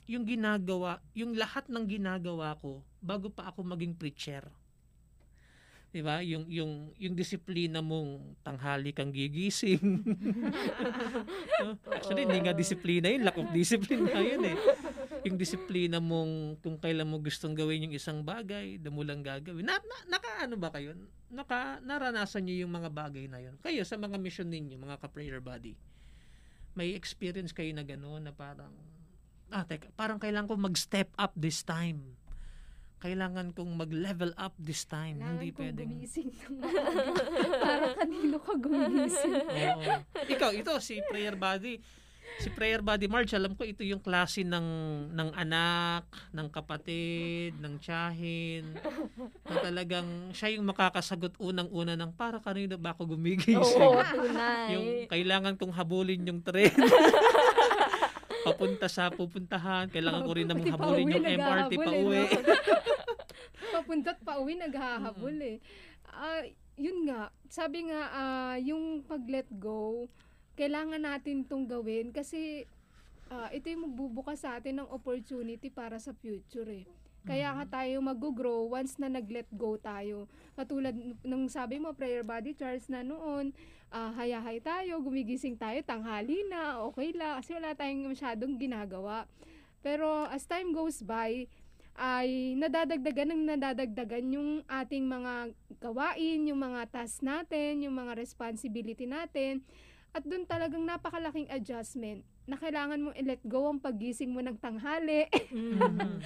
[0.09, 4.48] yung ginagawa, yung lahat ng ginagawa ko bago pa ako maging preacher.
[5.92, 6.20] 'Di ba?
[6.24, 9.81] Yung yung yung disiplina mong tanghali kang gigising.
[11.96, 14.57] Actually, hindi nga disiplina yun, lack of discipline na yun eh.
[15.26, 19.66] Yung disiplina mong kung kailan mo gustong gawin yung isang bagay, damo lang gagawin.
[19.66, 20.94] Na, na, naka ano ba kayo?
[21.31, 23.59] Naka naranasan niyo yung mga bagay na yun.
[23.59, 25.74] Kayo sa mga mission ninyo, mga ka-prayer body.
[26.78, 28.70] May experience kayo na gano'n na parang
[29.50, 32.14] ah, teka, parang kailangan ko mag-step up this time.
[32.98, 35.22] Kailangan kong mag-level up this time.
[35.22, 35.90] Kailangan Hindi pwedeng.
[35.94, 37.22] gumising ng maaga.
[37.62, 39.35] Para kanino ka gumising?
[39.38, 39.92] Oo.
[40.26, 41.78] Ikaw, ito, si Prayer Body.
[42.38, 44.66] Si Prayer Body March, alam ko ito yung klase ng
[45.11, 48.79] ng anak, ng kapatid, ng tiyahin.
[49.42, 53.59] Na talagang siya yung makakasagot unang-una ng para kanino ba ako gumigising.
[53.59, 54.70] Oo, tunay.
[54.74, 56.70] yung kailangan kong habulin yung tren.
[58.48, 59.90] papunta sa pupuntahan.
[59.92, 62.22] Kailangan ko rin namang habulin yung MRT pa eh, uwi.
[62.24, 62.55] no?
[63.79, 65.57] Papunta't pauwi, naghahabol eh.
[66.09, 66.42] Ah,
[66.81, 70.09] yun nga, sabi nga, ah, yung pag-let go,
[70.59, 72.66] kailangan natin tong gawin kasi
[73.31, 76.85] ah, ito yung magbubukas sa atin ng opportunity para sa future eh.
[77.23, 80.27] Kaya ka tayo mag-grow once na nag-let go tayo.
[80.57, 83.55] Katulad nung sabi mo, prayer body Charles na noon,
[83.94, 89.29] ah, hayahay tayo, gumigising tayo, tanghali na, okay lang, kasi wala tayong masyadong ginagawa.
[89.85, 91.47] Pero as time goes by,
[91.99, 95.51] ay nadadagdagan ng nadadagdagan yung ating mga
[95.83, 99.66] gawain, yung mga task natin, yung mga responsibility natin.
[100.11, 105.29] At doon talagang napakalaking adjustment na kailangan mo i-let go ang pagising mo ng tanghali.
[105.53, 106.21] Mhm.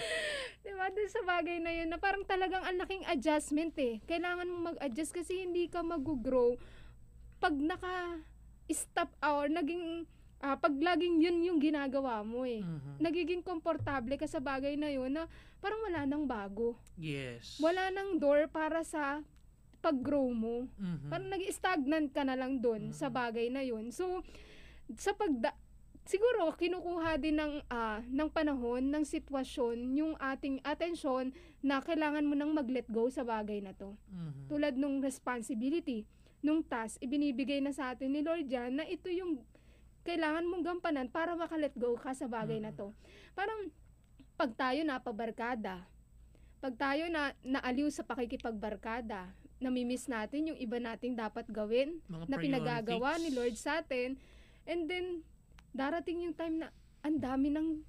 [0.63, 0.87] Di ba?
[0.95, 3.99] Doon sa bagay na yun na parang talagang ang laking adjustment eh.
[4.07, 6.55] Kailangan mo mag-adjust kasi hindi ka mag-grow
[7.43, 10.07] pag naka-stop or naging,
[10.39, 12.63] ah, pag laging yun yung ginagawa mo eh.
[12.63, 13.03] Mhm.
[13.03, 15.27] Nagiging komportable ka sa bagay na yun na
[15.59, 16.79] parang wala nang bago.
[16.95, 17.59] Yes.
[17.59, 19.27] Wala nang door para sa
[19.83, 20.71] pag-grow mo.
[20.79, 21.11] Mhm.
[21.11, 23.91] Parang nag-stagnant ka na lang doon sa bagay na yun.
[23.91, 24.23] So,
[24.95, 25.53] sa pagda
[26.03, 31.31] siguro kinukuha din ng ah, ng panahon, ng sitwasyon yung ating atensyon
[31.63, 33.95] na kailangan mo nang mag-let go sa bagay na to.
[34.11, 34.51] Mhm.
[34.51, 36.07] Tulad nung responsibility,
[36.43, 39.43] nung task, ibinibigay na sa atin ni Lord yan na ito yung
[40.03, 42.91] kailangan mong gampanan para maka-let go ka sa bagay na to.
[43.39, 43.71] Parang
[44.35, 45.87] pag tayo napabarkada,
[46.59, 49.31] pag tayo na naaliw sa pakikipagbarkada,
[49.63, 54.19] namimiss natin yung iba nating dapat gawin Mga na pinagagawa ni Lord sa atin.
[54.67, 55.23] And then,
[55.71, 56.69] darating yung time na
[57.03, 57.83] ang dami ng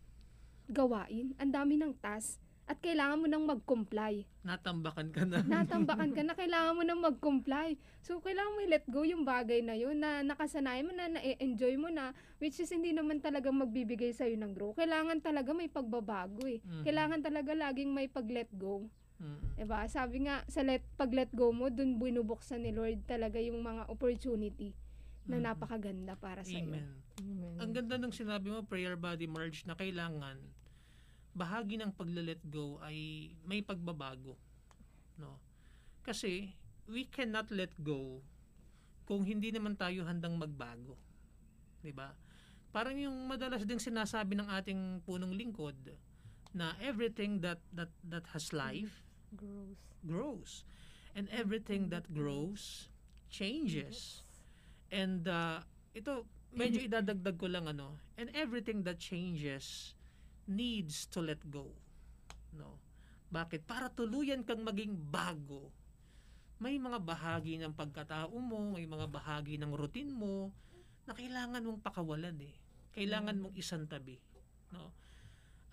[0.70, 4.24] gawain, ang dami ng task, at kailangan mo nang mag-comply.
[4.40, 5.44] Natambakan ka na.
[5.44, 7.76] Natambakan ka na, kailangan mo nang mag-comply.
[8.00, 11.92] So, kailangan mo i-let go yung bagay na yun na nakasanayan mo na, na-enjoy mo
[11.92, 14.72] na, which is hindi naman talaga magbibigay sa'yo ng grow.
[14.80, 16.64] Kailangan talaga may pagbabago eh.
[16.64, 16.84] Mhm.
[16.88, 18.88] Kailangan talaga laging may pag-let go.
[19.24, 19.56] Mhm.
[19.56, 19.80] Diba?
[19.88, 24.76] Sabi nga, sa let, pag-let go mo, dun binubuksan ni Lord talaga yung mga opportunity
[25.24, 26.68] na napakaganda para sa iyo.
[26.68, 27.00] Amen.
[27.64, 30.36] Ang ganda ng sinabi mo, prayer body merge, na kailangan
[31.34, 34.38] bahagi ng pagle-let go ay may pagbabago.
[35.18, 35.42] No?
[36.06, 36.54] Kasi
[36.86, 38.22] we cannot let go
[39.04, 40.96] kung hindi naman tayo handang magbago.
[41.82, 42.16] 'Di ba?
[42.72, 45.76] Parang yung madalas din sinasabi ng ating punong lingkod
[46.54, 49.03] na everything that that that has life
[49.34, 49.80] Gross.
[50.04, 50.52] grows.
[51.14, 52.90] And everything that grows
[53.30, 54.22] changes.
[54.94, 59.98] And uh, ito, medyo idadagdag ko lang ano, and everything that changes
[60.46, 61.74] needs to let go.
[62.54, 62.78] No?
[63.34, 63.66] Bakit?
[63.66, 65.74] Para tuluyan kang maging bago.
[66.62, 70.54] May mga bahagi ng pagkatao mo, may mga bahagi ng routine mo
[71.04, 72.56] na kailangan mong pakawalan eh.
[72.94, 74.22] Kailangan mong isang tabi.
[74.70, 74.94] No?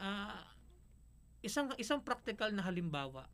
[0.00, 0.48] Ah,
[1.44, 3.28] isang isang practical na halimbawa.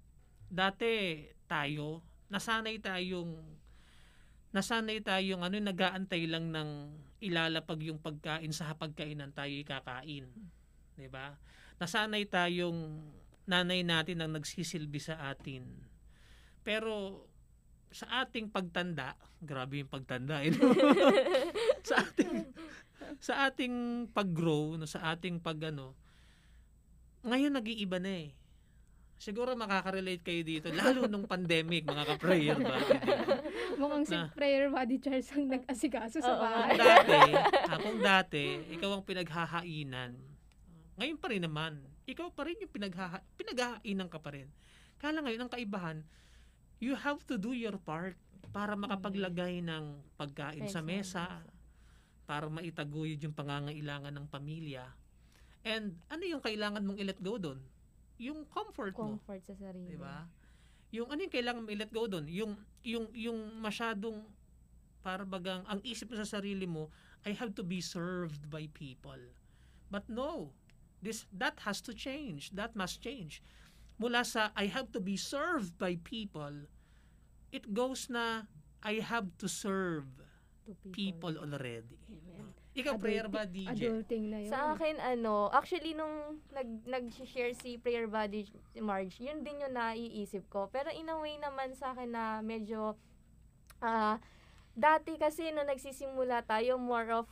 [0.46, 3.34] Dati tayo, nasanay tayong
[4.54, 6.70] nasanay tayong ano nagaantay lang ng
[7.20, 10.26] ilalapag yung pagkain sa hapagkainan tayo kakain.
[10.96, 11.36] 'Di ba?
[11.76, 13.04] Nasanay tayong
[13.46, 15.62] nanay natin ang nagsisilbi sa atin.
[16.66, 17.24] Pero
[17.94, 20.50] sa ating pagtanda, grabe yung pagtanda eh.
[20.50, 20.72] no?
[21.88, 22.34] sa ating
[23.22, 25.94] sa ating pag-grow, no, sa ating pag ano,
[27.22, 28.28] ngayon nag-iiba na eh.
[29.16, 32.76] Siguro makaka-relate kayo dito, lalo nung pandemic, mga ka-prayer ba?
[33.80, 34.28] Mukhang si Na.
[34.36, 36.76] Prayer Body Charles ang nag-asikaso sa bahay.
[36.76, 37.20] Kung dati,
[37.64, 38.44] ah, kung dati,
[38.76, 40.12] ikaw ang pinaghahainan.
[41.00, 44.52] Ngayon pa rin naman, ikaw pa rin yung pinaghaha, pinaghahainan ka pa rin.
[45.00, 45.98] Kala ngayon, ang kaibahan,
[46.76, 48.20] you have to do your part
[48.52, 51.40] para makapaglagay ng pagkain sa mesa,
[52.28, 54.92] para maitaguyod yung pangangailangan ng pamilya.
[55.64, 57.64] And ano yung kailangan mong i-let go doon?
[58.18, 59.20] Yung comfort mo.
[59.20, 59.94] Comfort sa sarili.
[59.94, 60.24] Di ba?
[60.94, 62.24] Yung ano yung kailangan mo i-let go doon?
[62.30, 62.52] Yung,
[62.86, 64.24] yung, yung masyadong
[65.06, 66.90] para bagang ang isip mo sa sarili mo,
[67.22, 69.18] I have to be served by people.
[69.86, 70.50] But no,
[70.98, 72.50] this that has to change.
[72.54, 73.38] That must change.
[74.02, 76.66] Mula sa I have to be served by people,
[77.54, 78.50] it goes na
[78.82, 80.10] I have to serve
[80.66, 82.02] To people already.
[82.10, 82.50] Amen.
[82.76, 83.88] Ikaw, prayer ba, DJ?
[83.88, 84.52] Adulting na yun.
[84.52, 88.44] Sa akin, ano, actually, nung nag, nag-share si Prayer Body
[88.78, 90.68] Marge, yun din yung naiisip ko.
[90.68, 93.00] Pero in a way naman sa akin na medyo,
[93.80, 94.20] ah,
[94.76, 97.26] dati kasi nung nagsisimula tayo, more of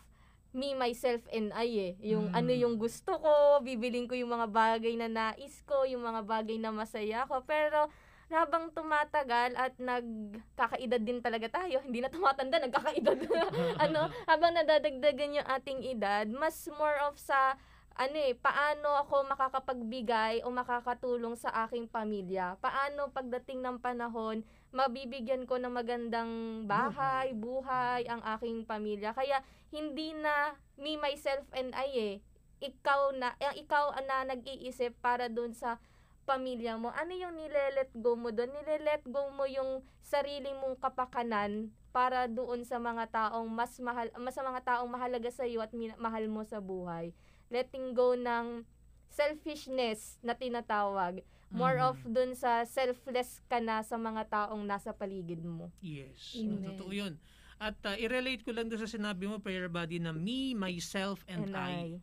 [0.54, 2.14] me, myself, and I eh.
[2.14, 2.38] Yung Mm.
[2.38, 6.56] ano yung gusto ko, bibiling ko yung mga bagay na nais ko, yung mga bagay
[6.56, 7.42] na masaya ko.
[7.44, 7.90] Pero,
[8.32, 13.18] habang tumatagal at nagkakaedad din talaga tayo, hindi na tumatanda, nagkakaedad.
[13.84, 17.58] ano, habang nadadagdagan yung ating edad, mas more of sa
[17.94, 22.58] ano eh, paano ako makakapagbigay o makakatulong sa aking pamilya?
[22.58, 24.42] Paano pagdating ng panahon,
[24.74, 29.14] mabibigyan ko ng magandang bahay, buhay, ang aking pamilya?
[29.14, 32.14] Kaya hindi na me, myself, and I eh.
[32.58, 35.78] Ikaw na, eh, ikaw na nag-iisip para doon sa
[36.24, 36.88] pamilya mo.
[36.90, 38.50] Ano yung nilelet go mo doon?
[38.50, 44.34] Nilelet go mo yung sarili mong kapakanan para doon sa mga taong mas mahal mas
[44.34, 47.12] sa mga taong mahalaga sa iyo at min- mahal mo sa buhay.
[47.48, 48.64] Letting go ng
[49.08, 51.22] selfishness na tinatawag.
[51.54, 51.86] More Mhm.
[51.86, 55.70] of dun sa selfless ka na sa mga taong nasa paligid mo.
[55.78, 56.34] Yes.
[56.34, 56.74] Amen.
[56.74, 57.14] Totoo yun.
[57.62, 61.54] At uh, i-relate ko lang doon sa sinabi mo, prayer body, na me, myself, and,
[61.54, 62.02] I.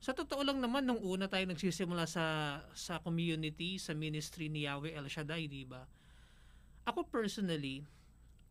[0.00, 4.94] Sa totoo lang naman, nung una tayo nagsisimula sa sa community, sa ministry ni Yahweh
[4.94, 5.82] El Shaddai, di ba?
[6.86, 7.82] Ako personally,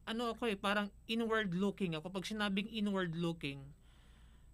[0.06, 2.12] ano ako eh, parang inward looking ako.
[2.12, 3.64] Pag sinabing inward looking,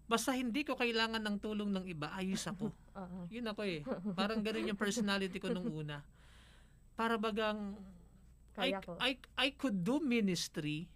[0.06, 2.70] basta hindi ko kailangan ng tulong ng iba, ayos ako.
[3.02, 3.20] Oo.
[3.32, 3.80] Yun ako eh.
[4.14, 6.04] Parang ganun yung personality ko nung una.
[6.96, 7.80] Para bagang
[8.60, 9.00] I, Kaya ko.
[9.00, 10.92] I, I could do ministry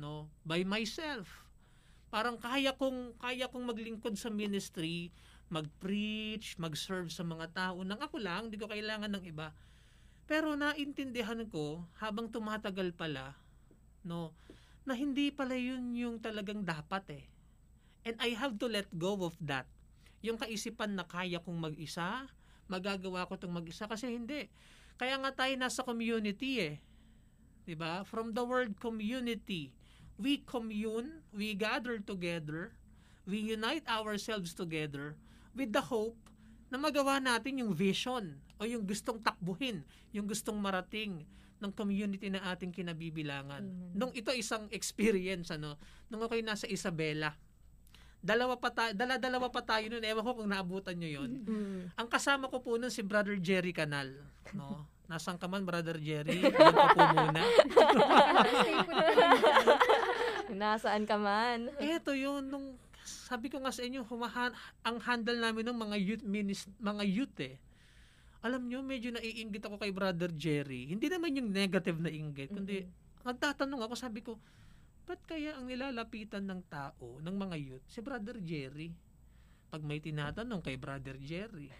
[0.00, 1.45] no by myself.
[2.16, 5.12] Parang kaya kong kaya kong maglingkod sa ministry,
[5.52, 9.52] mag-preach, mag-serve sa mga tao nang ako lang, hindi ko kailangan ng iba.
[10.24, 13.36] Pero naintindihan ko habang tumatagal pala
[14.00, 14.32] no
[14.88, 17.24] na hindi pala yun yung talagang dapat eh.
[18.08, 19.68] And I have to let go of that.
[20.24, 22.32] Yung kaisipan na kaya kong mag-isa,
[22.64, 24.48] magagawa ko itong mag-isa kasi hindi.
[24.96, 26.80] Kaya nga tayo nasa community eh.
[27.68, 28.08] 'Di ba?
[28.08, 29.68] From the word community,
[30.16, 32.72] we commune, we gather together,
[33.28, 35.16] we unite ourselves together
[35.52, 36.16] with the hope
[36.72, 41.22] na magawa natin yung vision o yung gustong takbuhin, yung gustong marating
[41.56, 43.64] ng community na ating kinabibilangan.
[43.64, 43.92] Amen.
[43.96, 45.80] Nung ito isang experience ano,
[46.12, 47.32] nung ako'y nasa Isabela,
[48.20, 51.30] dalawa pa tayo, dala-dalawa pa tayo noon, ewan ko kung naabutan nyo yon.
[51.46, 51.80] Mm.
[51.96, 54.12] Ang kasama ko po nun si Brother Jerry Canal,
[54.52, 54.84] no?
[55.06, 56.42] Nasaan ka man, Brother Jerry?
[56.42, 57.42] Diyan ka po muna.
[60.60, 61.70] Nasaan ka man?
[61.82, 64.50] Eto yun, nung sabi ko nga sa inyo, humahan,
[64.82, 67.54] ang handle namin ng mga youth minis, mga youth eh.
[68.42, 70.90] Alam nyo, medyo naiinggit ako kay Brother Jerry.
[70.90, 72.86] Hindi naman yung negative na inggit, kundi
[73.26, 74.38] nagtatanong ako, sabi ko,
[75.06, 78.90] ba't kaya ang nilalapitan ng tao, ng mga youth, si Brother Jerry?
[79.70, 81.70] Pag may tinatanong kay Brother Jerry,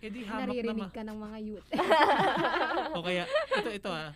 [0.00, 0.96] edi hamak Naririnig naman.
[0.96, 1.68] ka ng mga youth.
[2.96, 3.24] o kaya,
[3.56, 4.12] ito, ito ah.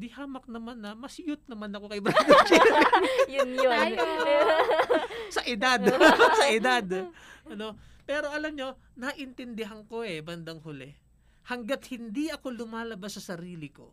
[0.00, 2.84] Di hamak naman na, mas youth naman ako kay Brother Jerry.
[3.28, 3.68] yun yun.
[3.68, 4.04] Tayo.
[5.36, 5.80] sa edad.
[6.40, 6.86] sa edad.
[7.44, 7.76] Ano?
[8.08, 10.96] Pero alam nyo, naintindihan ko eh, bandang huli.
[11.52, 13.92] Hanggat hindi ako lumalabas sa sarili ko,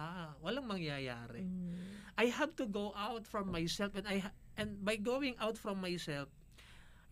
[0.00, 1.44] ah, walang mangyayari.
[1.44, 2.16] Mm.
[2.16, 5.84] I have to go out from myself and I ha- and by going out from
[5.84, 6.32] myself,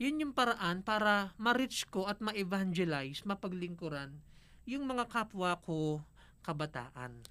[0.00, 4.16] yun yung paraan para ma-reach ko at ma-evangelize, mapaglingkuran
[4.62, 6.02] yung mga kapwa ko
[6.42, 7.22] kabataan.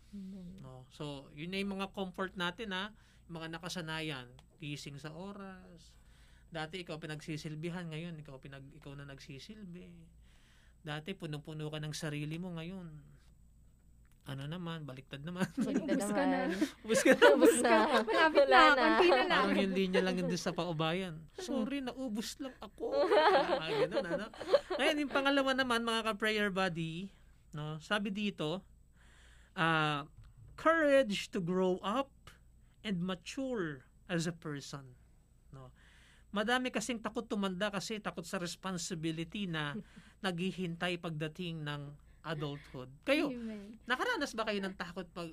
[0.63, 0.87] No?
[0.91, 2.95] So, yun na yung mga comfort natin ha,
[3.27, 4.27] yung mga nakasanayan,
[4.63, 5.91] gising sa oras.
[6.51, 9.87] Dati ikaw pinagsisilbihan, ngayon ikaw pinag ikaw na nagsisilbi.
[10.81, 12.89] Dati punong-puno ka ng sarili mo ngayon.
[14.29, 15.49] Ano naman, baliktad naman.
[15.65, 16.45] Baliktad Ubus ka na.
[16.45, 16.49] naman.
[16.85, 17.25] Ubus ka na.
[17.33, 17.73] Ubus na.
[18.05, 19.41] Malapit Wala na, konti na lang.
[19.49, 21.13] Parang yung linya lang yun sa paubayan.
[21.41, 22.85] Sorry, naubos lang ako.
[23.57, 24.25] Ah, ganun, ano?
[24.77, 27.09] Ngayon, yung pangalawa naman, mga ka-prayer buddy,
[27.57, 28.61] no, sabi dito,
[29.61, 30.09] ah,
[30.57, 32.09] courage to grow up
[32.81, 34.97] and mature as a person.
[35.53, 35.69] No?
[36.33, 39.77] Madami kasing takot tumanda kasi takot sa responsibility na
[40.25, 41.93] naghihintay pagdating ng
[42.25, 42.89] adulthood.
[43.05, 43.81] Kayo, Amen.
[43.89, 45.29] nakaranas ba kayo ng takot pag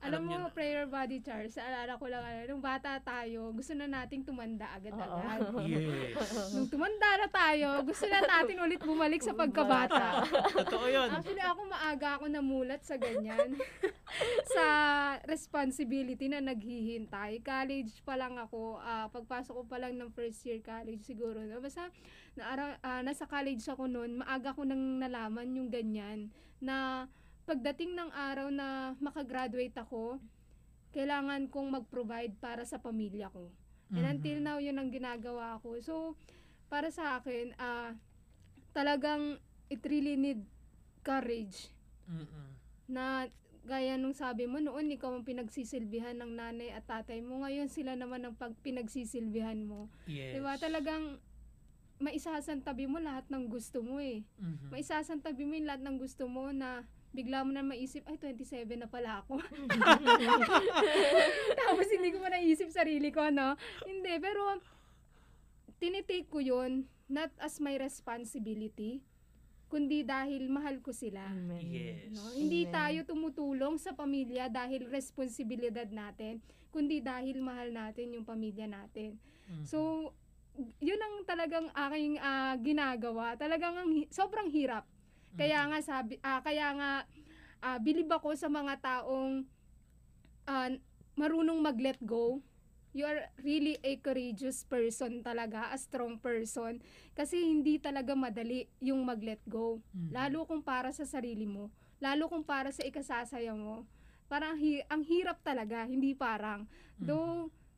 [0.00, 3.76] Alam mo, niyo na- prayer body Charles, alala ko lang, ano, nung bata tayo, gusto
[3.76, 5.40] na nating tumanda agad-agad.
[5.70, 6.16] Yes.
[6.56, 10.24] Nung tumanda na tayo, gusto na natin ulit bumalik sa pagkabata.
[10.64, 11.08] Totoo yun.
[11.12, 13.60] Actually, ako maaga ako namulat sa ganyan.
[14.56, 14.64] sa
[15.28, 17.44] responsibility na naghihintay.
[17.44, 21.44] College pa lang ako, ah, pagpasok ko pa lang ng first year college siguro.
[21.44, 21.60] No?
[21.60, 21.92] Basta,
[22.34, 27.06] na, ah, nasa college ako noon, maaga ko nang nalaman yung ganyan na
[27.50, 30.22] pagdating ng araw na makagraduate ako,
[30.94, 33.50] kailangan kong mag-provide para sa pamilya ko.
[33.90, 34.46] And until Mhm.
[34.46, 35.74] now, yun ang ginagawa ko.
[35.82, 36.14] So,
[36.70, 37.98] para sa akin, ah
[38.70, 40.46] talagang it really need
[41.02, 41.74] courage
[42.06, 42.54] Mm-mm.
[42.86, 43.26] na
[43.66, 47.42] gaya nung sabi mo noon, ikaw ang pinagsisilbihan ng nanay at tatay mo.
[47.42, 49.90] Ngayon, sila naman ang pag pinagsisilbihan mo.
[50.06, 50.38] Yes.
[50.38, 50.54] Diba?
[50.54, 51.18] Talagang
[51.98, 54.22] maisasantabi mo lahat ng gusto mo eh.
[54.38, 54.70] Mhm.
[54.70, 58.86] Maisasantabi mo yung lahat ng gusto mo na bigla mo na maisip, ay, 27 na
[58.86, 59.42] pala ako.
[61.60, 63.58] Tapos hindi ko pa naisip sarili ko, no?
[63.82, 64.62] Hindi, pero
[65.82, 69.02] tinitake ko yun not as my responsibility,
[69.66, 71.26] kundi dahil mahal ko sila.
[71.26, 71.62] Amen.
[71.66, 72.14] Yes.
[72.14, 72.30] No?
[72.30, 72.74] Hindi Amen.
[72.74, 76.38] tayo tumutulong sa pamilya dahil responsibilidad natin,
[76.70, 79.18] kundi dahil mahal natin yung pamilya natin.
[79.50, 79.66] Mhm.
[79.66, 80.10] So,
[80.78, 83.34] yun ang talagang aking ah, ginagawa.
[83.34, 84.86] Talagang ang hi- sobrang hirap.
[85.38, 86.90] Kaya nga sabi ah, kaya nga
[87.62, 89.44] ah, bilib ako sa mga taong
[90.48, 90.70] ah,
[91.14, 92.40] marunong mag-let go.
[92.90, 96.82] You are really a courageous person talaga, a strong person.
[97.14, 99.78] Kasi hindi talaga madali yung mag-let go.
[99.94, 100.10] Mhm.
[100.10, 101.70] Lalo kung para sa sarili mo.
[102.02, 103.86] Lalo kung para sa ikasasaya mo.
[104.26, 106.66] Parang hi- ang hirap talaga, hindi parang.
[106.98, 107.06] Mhm.
[107.06, 107.18] Do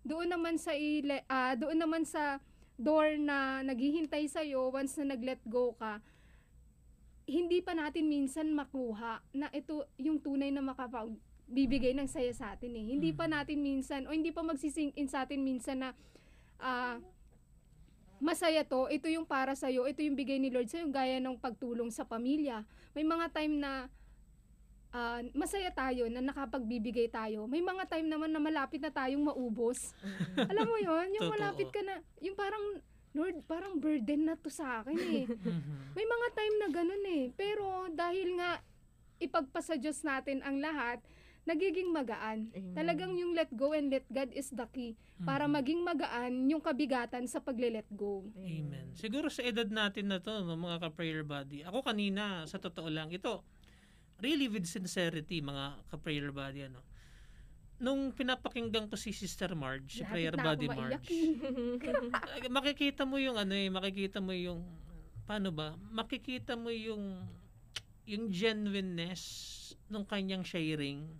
[0.02, 2.40] doon naman sa ile, ah, doon naman sa
[2.74, 6.02] door na naghihintay sa once na nag-let go ka,
[7.26, 12.74] hindi pa natin minsan makuha na ito yung tunay na makapagbibigay ng saya sa atin
[12.74, 12.84] eh.
[12.94, 13.32] Hindi pa Mhm.
[13.32, 15.90] natin minsan o hindi pa magsising in sa atin minsan na
[16.58, 16.98] ah,
[18.22, 21.90] masaya to, ito yung para sa ito yung bigay ni Lord sa'yo, gaya ng pagtulong
[21.90, 22.62] sa pamilya.
[22.94, 23.90] May mga time na
[24.92, 27.48] ah, masaya tayo na nakapagbibigay tayo.
[27.48, 29.90] May mga time naman na malapit na tayong maubos.
[30.36, 32.78] Alam mo yon yung malapit ka na, yung parang,
[33.12, 35.24] Lord, parang burden na to sa akin eh.
[35.52, 35.92] Mhm.
[35.92, 37.24] May mga time na ganun eh.
[37.32, 38.60] Pero dahil nga
[39.18, 40.98] ipagpasa Diyos natin ang lahat,
[41.42, 42.48] nagiging magaan.
[42.50, 42.72] Amen.
[42.72, 45.52] Talagang yung let go and let God is the key para Mhm.
[45.52, 48.24] maging magaan yung kabigatan sa pagle-let go.
[48.34, 48.94] Amen.
[48.94, 51.62] Siguro sa edad natin na to, no, mga ka-prayer body.
[51.62, 53.42] Ako kanina, sa totoo lang, ito,
[54.18, 56.80] really with sincerity, mga ka-prayer body, ano,
[57.82, 61.10] nung pinapakinggan ko si Sister Marge, si Lapit prayer na ako body maiyak Marge,
[62.46, 64.62] makikita mo yung ano eh, makikita mo yung,
[65.26, 67.26] paano ba, makikita mo yung,
[68.06, 69.58] yung genuineness
[69.90, 71.10] nung kanyang sharing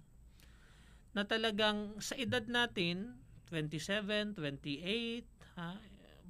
[1.11, 3.19] na talagang sa edad natin,
[3.51, 5.27] 27, 28,
[5.59, 5.77] ha,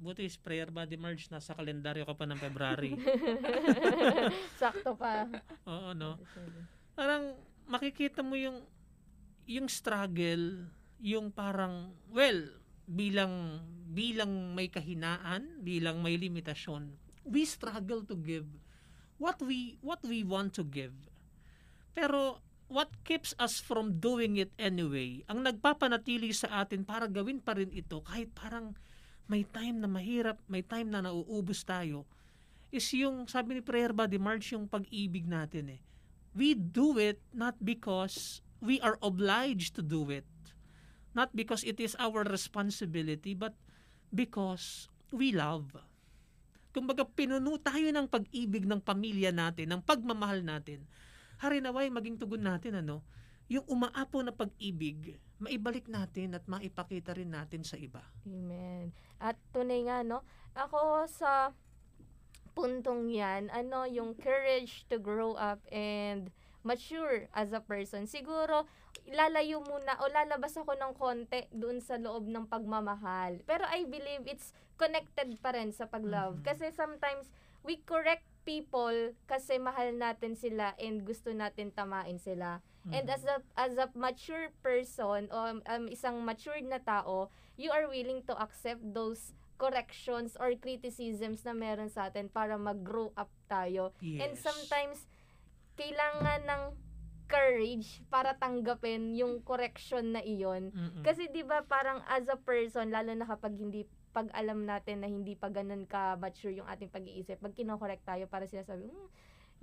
[0.03, 2.91] buti is prayer body merge nasa kalendaryo ka pa ng February.
[4.59, 5.29] Sakto pa.
[5.63, 6.19] Oo, no?
[6.97, 7.37] Parang
[7.69, 8.59] makikita mo yung
[9.49, 10.69] yung struggle,
[11.03, 12.47] yung parang well,
[12.87, 13.63] bilang
[13.93, 18.47] bilang may kahinaan, bilang may limitasyon, we struggle to give
[19.17, 20.95] what we what we want to give.
[21.95, 27.55] Pero what keeps us from doing it anyway, ang nagpapanatili sa atin para gawin pa
[27.55, 28.75] rin ito kahit parang
[29.31, 32.03] may time na mahirap, may time na nauubos tayo,
[32.73, 35.81] is yung sabi ni Prayer Body March yung pag-ibig natin eh.
[36.33, 40.23] We do it not because we are obliged to do it.
[41.11, 43.53] Not because it is our responsibility, but
[44.09, 45.75] because we love.
[46.73, 50.89] Kumbaga, pinuno tayo ng pag-ibig ng pamilya natin, ng pagmamahal natin.
[51.37, 53.05] Harinaway, maging tugon natin, ano,
[53.45, 58.01] yung umaapo na pag-ibig, maibalik natin at maipakita rin natin sa iba.
[58.25, 58.89] Amen.
[59.21, 60.25] At tunay nga, no?
[60.57, 61.53] Ako sa
[62.57, 66.33] puntong yan, ano, yung courage to grow up and
[66.63, 68.07] mature as a person.
[68.07, 68.65] Siguro,
[69.07, 73.43] lalayo muna o lalabas ako ng konti doon sa loob ng pagmamahal.
[73.43, 76.39] Pero I believe it's connected pa rin sa pag-love.
[76.39, 76.45] Mhm.
[76.47, 77.27] Kasi sometimes,
[77.63, 82.59] we correct people kasi mahal natin sila and gusto natin tamain sila.
[82.91, 83.15] And Mhm.
[83.15, 88.19] as a as a mature person o um, isang matured na tao, you are willing
[88.27, 93.95] to accept those corrections or criticisms na meron sa atin para mag-grow up tayo.
[94.19, 94.43] And Yes.
[94.43, 95.07] sometimes
[95.75, 96.63] kailangan ng
[97.25, 100.69] courage para tanggapin yung correction na iyon.
[100.69, 101.01] Mm-mm.
[101.01, 105.09] Kasi 'di ba parang as a person lalo na kapag hindi pag alam natin na
[105.09, 109.09] hindi pa ganun ka mature yung ating pag-iisip, pag kino-correct tayo para sinasabi, hmm,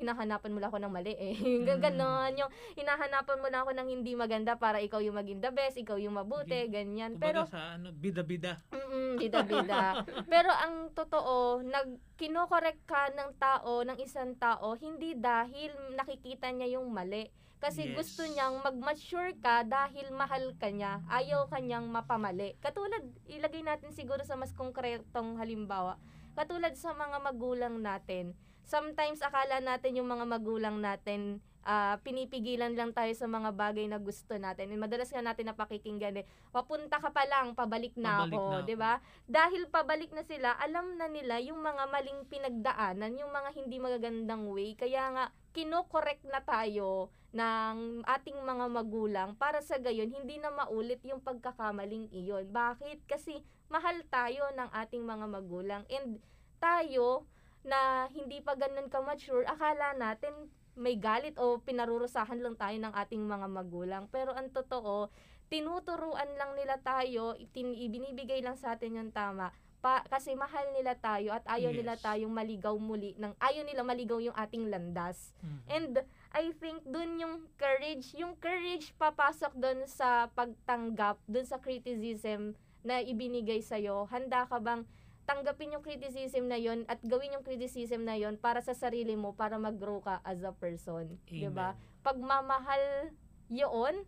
[0.01, 1.37] hinahanapan mo lang ako ng mali eh.
[1.61, 1.79] Mm.
[1.83, 5.77] Ganon, yung hinahanapan mo na ako ng hindi maganda para ikaw yung maging the best,
[5.77, 7.15] ikaw yung mabuti, ganyan.
[7.21, 8.59] Kumbaga Pero sa ano, bida-bida.
[8.73, 9.83] Mm, bida-bida.
[10.33, 16.81] Pero ang totoo, nag kinokorek ka ng tao, ng isang tao, hindi dahil nakikita niya
[16.81, 17.29] yung mali.
[17.61, 17.97] Kasi Yes.
[17.97, 21.05] gusto niyang mag-mature ka dahil mahal ka niya.
[21.13, 22.57] Ayaw kanyang mapamali.
[22.57, 26.01] Katulad, ilagay natin siguro sa mas konkretong halimbawa.
[26.33, 28.33] Katulad sa mga magulang natin.
[28.71, 33.99] Sometimes akala natin yung mga magulang natin ah, pinipigilan lang tayo sa mga bagay na
[33.99, 34.71] gusto natin.
[34.71, 38.63] And madalas nga natin napakikinggan eh, papunta ka pa lang, pabalik na Pabalik ako, na.
[38.63, 38.93] 'di ba?
[39.27, 44.47] Dahil pabalik na sila, alam na nila yung mga maling pinagdaanan, yung mga hindi magagandang
[44.47, 44.79] way.
[44.79, 50.99] Kaya nga kino-correct na tayo ng ating mga magulang para sa gayon hindi na maulit
[51.07, 52.51] yung pagkakamaling iyon.
[52.51, 53.07] Bakit?
[53.07, 56.19] Kasi mahal tayo ng ating mga magulang and
[56.59, 57.27] tayo
[57.65, 60.33] na hindi pa ganun ka-mature, akala natin
[60.81, 64.05] may galit o pinarurusahan lang tayo ng ating mga magulang.
[64.09, 65.13] Pero ang totoo,
[65.51, 69.51] tinuturuan lang nila tayo, itin, ibinibigay lang sa atin yung tama.
[69.81, 72.05] Pa, kasi mahal nila tayo at ayaw nila Yes.
[72.05, 75.33] tayong maligaw muli ng ayaw nila maligaw yung ating landas.
[75.41, 75.61] Mhm.
[75.73, 75.95] And
[76.37, 82.53] I think dun yung courage, yung courage papasok dun sa pagtanggap, dun sa criticism
[82.85, 84.05] na ibinigay sa'yo.
[84.13, 84.85] Handa ka bang
[85.31, 89.31] tanggapin yung criticism na yon at gawin yung criticism na yon para sa sarili mo,
[89.31, 91.07] para mag-grow ka as a person.
[91.31, 91.79] 'di ba?
[92.03, 93.15] Pagmamahal
[93.47, 94.03] yon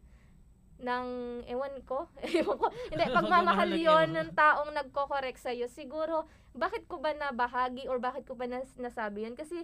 [0.83, 1.07] ng
[1.47, 2.11] ewan ko,
[2.43, 2.67] ewan ko.
[2.91, 6.27] Hindi, Pagmamahal yon ng taong nagko-correct sa Siguro,
[6.59, 9.39] bakit ko ba nabahagi or bakit ko ba nas- nasabi yun?
[9.39, 9.63] Kasi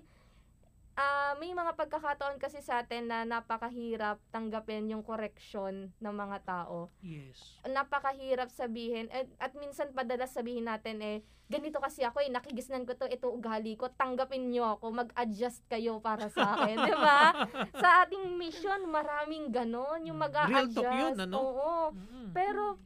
[0.98, 6.90] ah may mga pagkakataon kasi sa atin na napakahirap tanggapin yung correction ng mga tao.
[6.98, 7.38] Yes.
[7.62, 12.92] Napakahirap sabihin at, at minsan padalas sabihin natin eh ganito kasi ako eh nakigisnan ko
[12.92, 17.46] to ito ugali ko tanggapin niyo ako mag-adjust kayo para sa akin, 'di ba?
[17.72, 20.24] Sa ating mission maraming ganon yung Mm.
[20.28, 20.82] mag-a-adjust.
[20.82, 21.36] Real talk yun, ano?
[21.38, 21.72] Oo.
[21.94, 22.28] Mm-mm.
[22.34, 22.76] Pero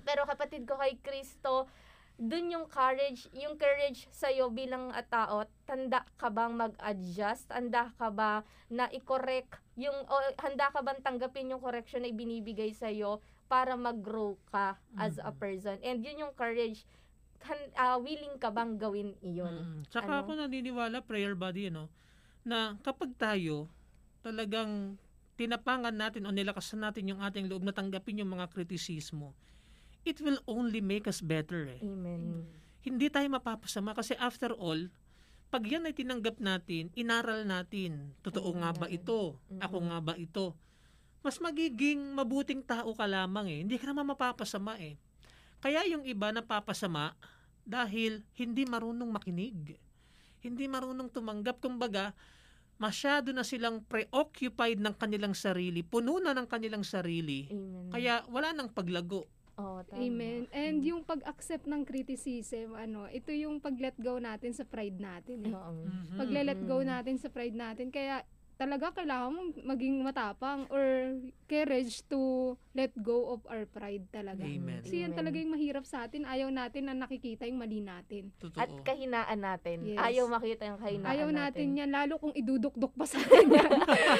[0.00, 1.68] pero kapatid ko kay Kristo,
[2.14, 7.50] dun yung courage, yung courage sa bilang a tao, tanda ka bang mag-adjust?
[7.50, 12.70] Handa ka ba na i-correct yung o handa ka bang tanggapin yung correction na ibinibigay
[12.70, 12.86] sa
[13.50, 15.38] para mag-grow ka as a Mhm.
[15.42, 15.76] person?
[15.82, 16.86] And yun yung courage
[17.44, 19.52] han, ah, willing ka bang gawin iyon?
[19.52, 19.80] Mm.
[19.92, 20.24] Tsaka Ano?
[20.24, 21.92] ako naniniwala, prayer buddy, ano,
[22.40, 23.68] na kapag tayo
[24.24, 24.96] talagang
[25.36, 29.36] tinapangan natin o nilakasan natin yung ating loob na tanggapin yung mga kritisismo,
[30.04, 31.80] it will only make us better eh.
[31.80, 32.44] Amen.
[32.84, 34.92] Hindi tayo mapapasama kasi after all,
[35.48, 38.96] pag yan ay tinanggap natin, inaral natin, totoo nga ba Amen.
[39.00, 39.40] ito?
[39.62, 39.88] Ako Mm-mm.
[39.88, 40.52] nga ba ito?
[41.24, 43.58] Mas magiging mabuting tao ka lamang eh.
[43.64, 45.00] Hindi ka naman mapapasama eh.
[45.64, 47.16] Kaya yung iba napapasama
[47.64, 49.80] dahil hindi marunong makinig.
[50.44, 51.64] Hindi marunong tumanggap.
[51.64, 52.12] Kumbaga,
[52.76, 57.48] masyado na silang preoccupied ng kanilang sarili, puno na ng kanilang sarili.
[57.48, 57.88] Amen.
[57.88, 59.24] Kaya wala nang paglago.
[59.56, 60.00] Oh, tama.
[60.00, 60.46] Amen.
[60.50, 65.46] And yung pag-accept ng criticism, ano, ito yung pag-let go natin sa pride natin.
[65.46, 65.54] Eh.
[65.54, 66.18] Mhm.
[66.18, 66.88] Pag-let go Mm.
[66.88, 67.88] natin sa pride natin.
[67.88, 68.22] Kaya
[68.54, 72.20] talaga kailangan mong maging matapang or courage to
[72.70, 74.40] let go of our pride talaga.
[74.40, 74.80] Amen.
[74.80, 75.18] Kasi yan Amen.
[75.18, 76.22] talaga yung mahirap sa atin.
[76.22, 78.30] Ayaw natin na nakikita yung mali natin.
[78.36, 78.56] Totoo.
[78.56, 79.76] At kahinaan natin.
[79.84, 79.98] Yes.
[79.98, 81.78] Ayaw makita yung kahinaan Ayaw natin natin.
[81.78, 83.70] yan, lalo kung idudukduk pa sa atin yan.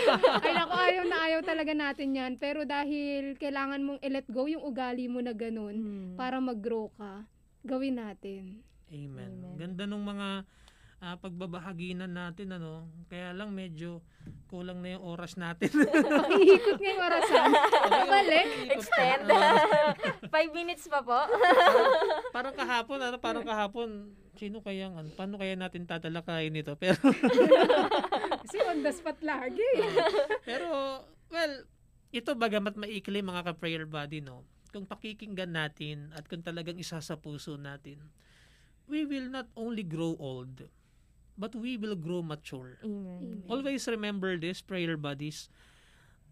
[0.45, 2.33] Ay naku, ayaw na ayaw talaga natin yan.
[2.37, 6.15] Pero dahil kailangan mong i-let go yung ugali mo na ganun Mm.
[6.15, 7.23] para mag-grow ka,
[7.63, 8.61] gawin natin.
[8.89, 9.31] Amen.
[9.37, 9.55] Amen.
[9.57, 10.43] Ganda nung mga
[11.03, 12.91] ah, pagbabahaginan natin ano.
[13.11, 14.05] Kaya lang medyo
[14.47, 15.71] kulang na yung oras natin.
[16.43, 17.51] Iikot nga yung orasan.
[18.07, 18.47] Balik.
[18.71, 19.27] Extend.
[20.31, 21.19] Five minutes pa po.
[22.31, 26.79] parang kahapon, ano, parang kahapon, sino kaya, ano, paano kaya natin tatalakayin ito?
[26.83, 26.99] Pero,
[28.45, 29.71] Kasi on the spot lagi.
[30.45, 31.01] pero,
[31.33, 31.55] well,
[32.13, 34.45] ito bagamat maikli mga ka-prayer body, no?
[34.71, 38.05] Kung pakikinggan natin at kung talagang isa sa puso natin,
[38.87, 40.69] we will not only grow old,
[41.39, 42.79] but we will grow mature.
[42.85, 43.43] Amen.
[43.49, 45.49] Always remember this, prayer buddies.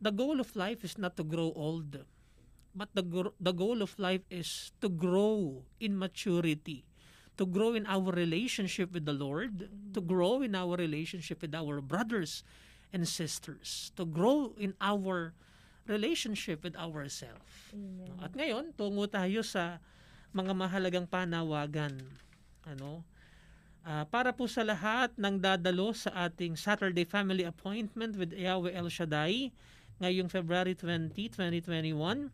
[0.03, 2.03] The goal of life is not to grow old,
[2.74, 6.82] but the gr- the goal of life is to grow in maturity,
[7.38, 11.78] to grow in our relationship with the Lord, to grow in our relationship with our
[11.78, 12.42] brothers
[12.90, 15.34] and sisters, to grow in our
[15.86, 17.46] relationship with ourselves.
[17.70, 18.18] Amen.
[18.22, 19.78] At ngayon, tungo tayo sa
[20.34, 21.98] mga mahalagang panawagan.
[22.66, 23.03] Ano?
[23.83, 28.87] Ah, para po sa lahat ng dadalo sa ating Saturday Family Appointment with Yahweh El
[28.87, 29.51] Shaddai
[29.99, 32.30] ngayong February 20, 2021,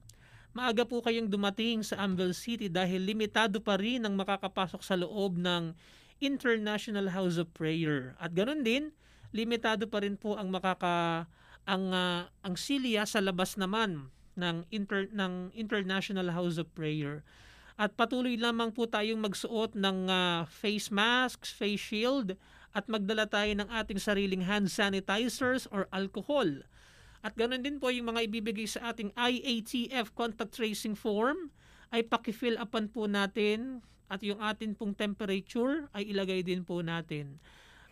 [0.52, 5.40] maaga po kayong dumating sa Anvil City dahil limitado pa rin ang makakapasok sa loob
[5.40, 5.72] ng
[6.20, 8.12] International House of Prayer.
[8.20, 8.92] At ganoon din,
[9.32, 11.24] limitado pa rin po ang makaka
[11.64, 17.24] ang ah, ang silya sa labas naman ng inter, ng International House of Prayer.
[17.78, 22.34] At patuloy lamang po tayong magsuot ng ah, face masks, face shield
[22.74, 26.66] at magdala tayo ng ating sariling hand sanitizers or alcohol.
[27.22, 31.54] At ganoon din po yung mga ibibigay sa ating IATF contact tracing form
[31.94, 37.38] ay pakifill upan po natin at yung atin pong temperature ay ilagay din po natin.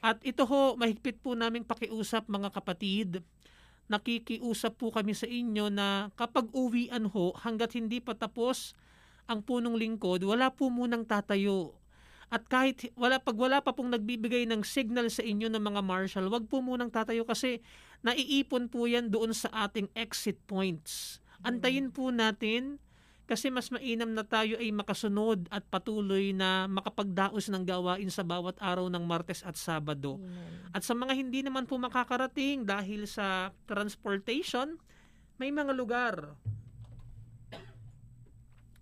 [0.05, 3.23] At ito ho, mahigpit po naming pakiusap mga kapatid.
[3.87, 8.75] Nakikiusap po kami sa inyo na kapag uwian ho, hanggat hindi pa tapos
[9.27, 11.75] ang punong lingkod, wala po munang tatayo.
[12.27, 16.27] At kahit wala pag wala pa pong nagbibigay ng signal sa inyo ng mga marshal,
[16.27, 17.63] wag po munang tatayo kasi
[18.03, 21.23] naiipon po yan doon sa ating exit points.
[21.47, 22.83] Antayin po natin
[23.27, 28.55] kasi mas mainam na tayo ay makasunod at patuloy na makapagdaos ng gawain sa bawat
[28.63, 30.19] araw ng Martes at Sabado.
[30.19, 30.71] Amen.
[30.71, 34.79] At sa mga hindi naman po makakarating dahil sa transportation,
[35.43, 36.39] may mga lugar.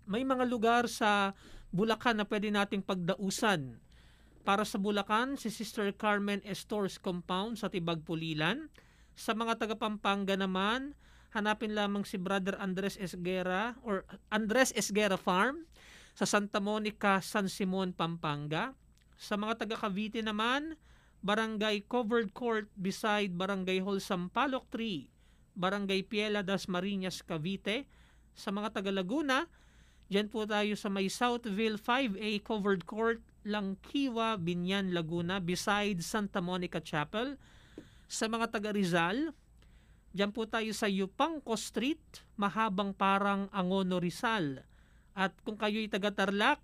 [0.05, 1.33] May mga lugar sa
[1.73, 3.81] Bulacan na pwede nating pagdausan.
[4.45, 8.69] Para sa Bulacan, si Sister Carmen Estors Compound sa Tibag Pulilan.
[9.17, 10.93] Sa mga taga Pampanga naman,
[11.33, 15.65] hanapin lamang si Brother Andres Esguera or Andres Esguera Farm
[16.15, 18.77] sa Santa Monica, San Simon, Pampanga.
[19.17, 20.79] Sa mga taga Cavite naman,
[21.25, 25.09] Barangay Covered Court beside Barangay Hall Sampaloc 3,
[25.57, 27.89] Barangay Piela das Marinas, Cavite.
[28.37, 29.49] Sa mga taga Laguna,
[30.05, 36.77] Diyan po tayo sa may Southville 5A Covered Court, Langkiwa, Binyan, Laguna, beside Santa Monica
[36.77, 37.41] Chapel.
[38.05, 39.33] Sa mga taga Rizal,
[40.13, 44.61] diyan po tayo sa Yupangco Street, mahabang parang Angono Rizal.
[45.17, 46.61] At kung kayo'y taga Tarlac,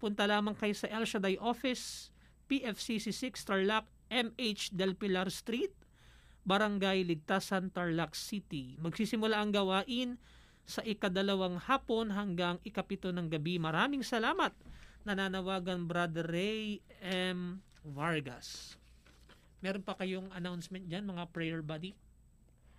[0.00, 2.08] punta lamang kayo sa El Shaddai Office,
[2.48, 5.76] PFCC 6 Tarlac, MH Del Pilar Street,
[6.48, 8.80] Barangay Ligtasan, Tarlac City.
[8.80, 10.16] Magsisimula ang gawain
[10.70, 13.58] sa ikadalawang hapon hanggang ikapito ng gabi.
[13.58, 14.54] Maraming salamat.
[15.02, 17.58] Nananawagan Brother Ray M.
[17.82, 18.78] Vargas.
[19.58, 21.92] Meron pa kayong announcement dyan, mga prayer buddy?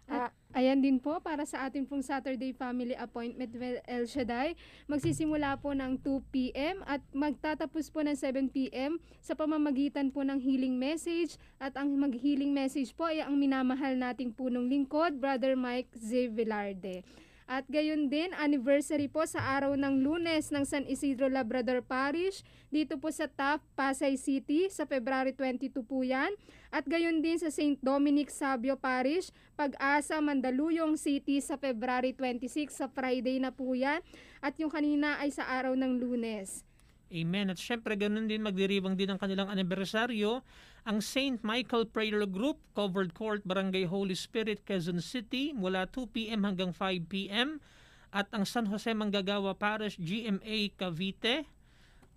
[0.07, 4.51] Ah, Ayan din po para sa ating pong Saturday Family Appointment with El Shaddai.
[4.83, 6.83] Magsisimula po ng 2 p.m.
[6.83, 8.99] at magtatapos po ng 7 p.m.
[9.23, 11.39] sa pamamagitan po ng healing message.
[11.55, 16.35] At ang mag-healing message po ay ang minamahal nating punong lingkod, Brother Mike Z.
[16.35, 17.07] Velarde.
[17.51, 22.95] At gayon din, anniversary po sa araw ng lunes ng San Isidro Labrador Parish, dito
[22.95, 26.31] po sa Taft, Pasay City, sa February 22 po yan.
[26.71, 27.75] At gayon din sa St.
[27.83, 33.99] Dominic Sabio Parish, Pag-asa, Mandaluyong City sa February 26 sa Friday na po yan.
[34.39, 36.63] At yung kanina ay sa araw ng lunes.
[37.11, 37.51] Amen.
[37.51, 40.39] At syempre, ganun din magdiribang din ang kanilang anibersaryo.
[40.82, 41.38] Ang St.
[41.45, 46.41] Michael Prayer Group, Covered Court, Barangay Holy Spirit, Quezon City, mula 2 p.m.
[46.41, 47.61] hanggang 5 p.m.
[48.09, 51.45] At ang San Jose Manggagawa Parish, GMA Cavite,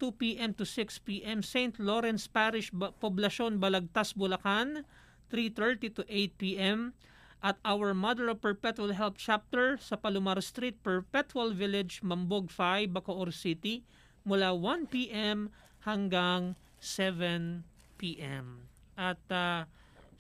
[0.00, 0.56] 2 p.m.
[0.56, 1.44] to 6 p.m.
[1.44, 1.76] St.
[1.76, 4.88] Lawrence Parish, Poblacion, Balagtas, Bulacan,
[5.28, 6.96] 3.30 to 8 p.m.
[7.44, 13.28] At our Mother of Perpetual Help Chapter sa Palomar Street, Perpetual Village, Mambog 5, Bacoor
[13.28, 13.84] City,
[14.24, 15.52] mula 1 p.m.
[15.84, 17.73] hanggang 7
[18.04, 18.68] p.m.
[19.00, 19.64] At ah,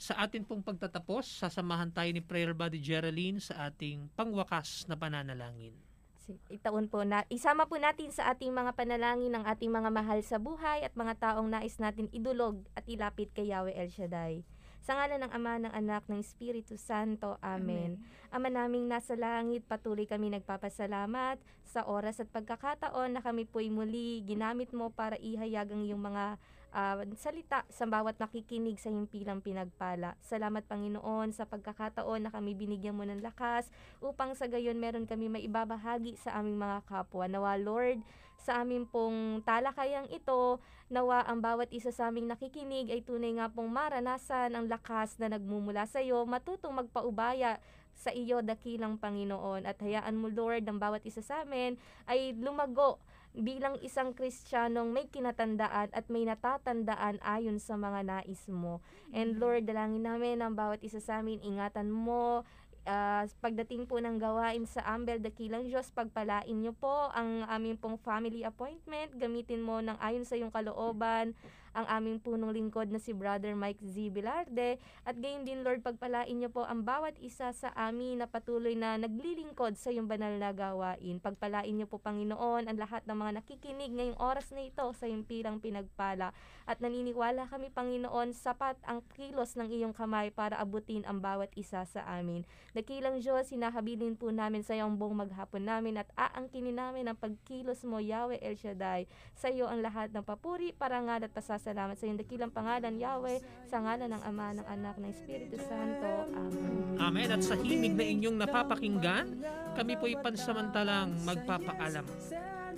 [0.00, 5.76] sa atin pong pagtatapos, sasamahan tayo ni Prayer Buddy Geraldine sa ating pangwakas na pananalangin.
[6.24, 10.16] Si- Itaon po na isama po natin sa ating mga panalangin ng ating mga mahal
[10.24, 14.40] sa buhay at mga taong nais natin idulog at ilapit kay Yahweh El Shaddai.
[14.84, 17.40] Sa ngalan ng Ama, ng Anak, ng Espiritu Santo.
[17.40, 18.04] Amen.
[18.28, 24.20] Ama naming nasa langit, patuloy kami nagpapasalamat sa oras at pagkakataon na kami po'y muli
[24.28, 26.36] ginamit mo para ihayag ang iyong mga
[26.74, 30.18] ah, salita sa bawat nakikinig sa himpilang pinagpala.
[30.18, 33.70] Salamat Panginoon sa pagkakataon na kami binigyan mo ng lakas
[34.02, 37.30] upang sa gayon meron kami maibabahagi sa aming mga kapwa.
[37.30, 38.02] Nawa Lord,
[38.42, 40.58] sa aming pong talakayang ito,
[40.92, 45.32] nawa ang bawat isa sa aming nakikinig ay tunay nga pong maranasan ang lakas na
[45.32, 47.62] nagmumula sa iyo, matutong magpaubaya
[47.94, 51.78] sa iyo dakilang Panginoon at hayaan mo Lord ang bawat isa sa amin
[52.10, 52.98] ay lumago
[53.34, 58.78] bilang isang Kristiyanong may kinatandaan at may natatandaan ayon sa mga nais mo.
[59.10, 62.46] And Lord, dalangin namin ang bawat isa sa amin, ingatan mo,
[62.86, 67.98] ah, pagdating po ng gawain sa Ambel Dakilang Diyos, pagpalain niyo po ang aming pong
[67.98, 71.34] family appointment, gamitin mo ng ayon sa iyong kalooban,
[71.74, 74.14] ang aming punong lingkod na si Brother Mike Z.
[74.14, 78.78] Bilarde, at gayon din Lord, pagpalain niyo po ang bawat isa sa amin na patuloy
[78.78, 81.18] na naglilingkod sa iyong banal na gawain.
[81.18, 85.26] Pagpalain niyo po Panginoon ang lahat ng mga nakikinig ngayong oras na ito sa iyong
[85.26, 86.30] pilang pinagpala.
[86.64, 91.82] At naniniwala kami Panginoon, sapat ang kilos ng iyong kamay para abutin ang bawat isa
[91.84, 92.46] sa amin.
[92.70, 97.82] Dakilang Diyos, hinahabilin po namin sa iyong buong maghapon namin at aangkinin namin ang pagkilos
[97.82, 99.10] mo, Yahweh El Shaddai.
[99.34, 103.80] Sa iyo ang lahat ng papuri, parangal at pasasalamat sa iyong dakilang pangalan, Yahweh, sa
[103.80, 106.28] ngalan ng Ama, ng Anak, ng Espiritu Santo.
[106.36, 107.00] Amen.
[107.00, 107.28] Amen.
[107.32, 109.40] At sa himig na inyong napapakinggan,
[109.72, 112.04] kami po'y pansamantalang magpapaalam.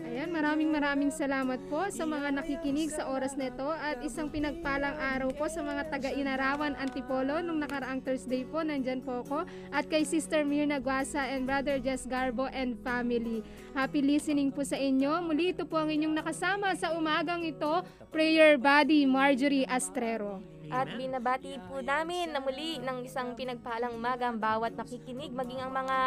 [0.05, 4.93] Ayan, maraming maraming salamat po sa mga nakikinig sa oras na ito at isang pinagpalang
[4.93, 10.05] araw po sa mga taga-Inarawan Antipolo nung nakaraang Thursday po, nandyan po ako at kay
[10.05, 13.41] Sister Mirna Guasa and Brother Jess Garbo and family.
[13.73, 15.25] Happy listening po sa inyo.
[15.25, 17.81] Muli ito po ang inyong nakasama sa umagang ito,
[18.13, 20.56] Prayer Buddy Marjorie Astrero.
[20.71, 25.73] At binabati po namin na muli ng isang pinagpalang umaga ang bawat nakikinig, maging ang
[25.73, 25.99] mga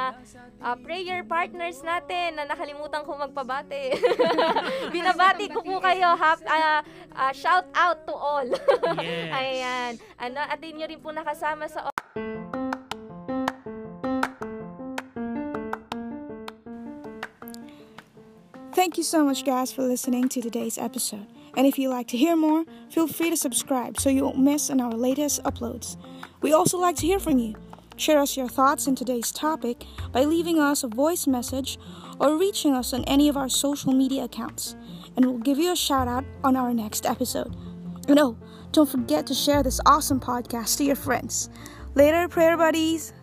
[0.60, 3.96] ah, prayer partners natin na nakalimutan ko magpabati.
[4.96, 6.16] binabati ko po kayo.
[6.20, 6.84] Hap, ah,
[7.16, 8.48] ah, shout out to all.
[9.00, 9.32] Yes.
[9.40, 9.92] Ayan.
[10.20, 11.88] Ano, at din nyo rin po nakasama sa
[18.80, 21.28] Thank you so much, guys, for listening to today's episode.
[21.56, 24.70] And if you'd like to hear more, feel free to subscribe so you won't miss
[24.70, 25.98] on our latest uploads.
[26.42, 27.56] We also like to hear from you.
[27.98, 29.84] Share us your thoughts on today's topic
[30.14, 31.78] by leaving us a voice message
[32.20, 34.76] or reaching us on any of our social media accounts.
[35.16, 37.56] And we'll give you a shout out on our next episode.
[38.08, 38.38] And oh,
[38.72, 41.50] don't forget to share this awesome podcast to your friends.
[41.96, 43.14] Later, prayer buddies.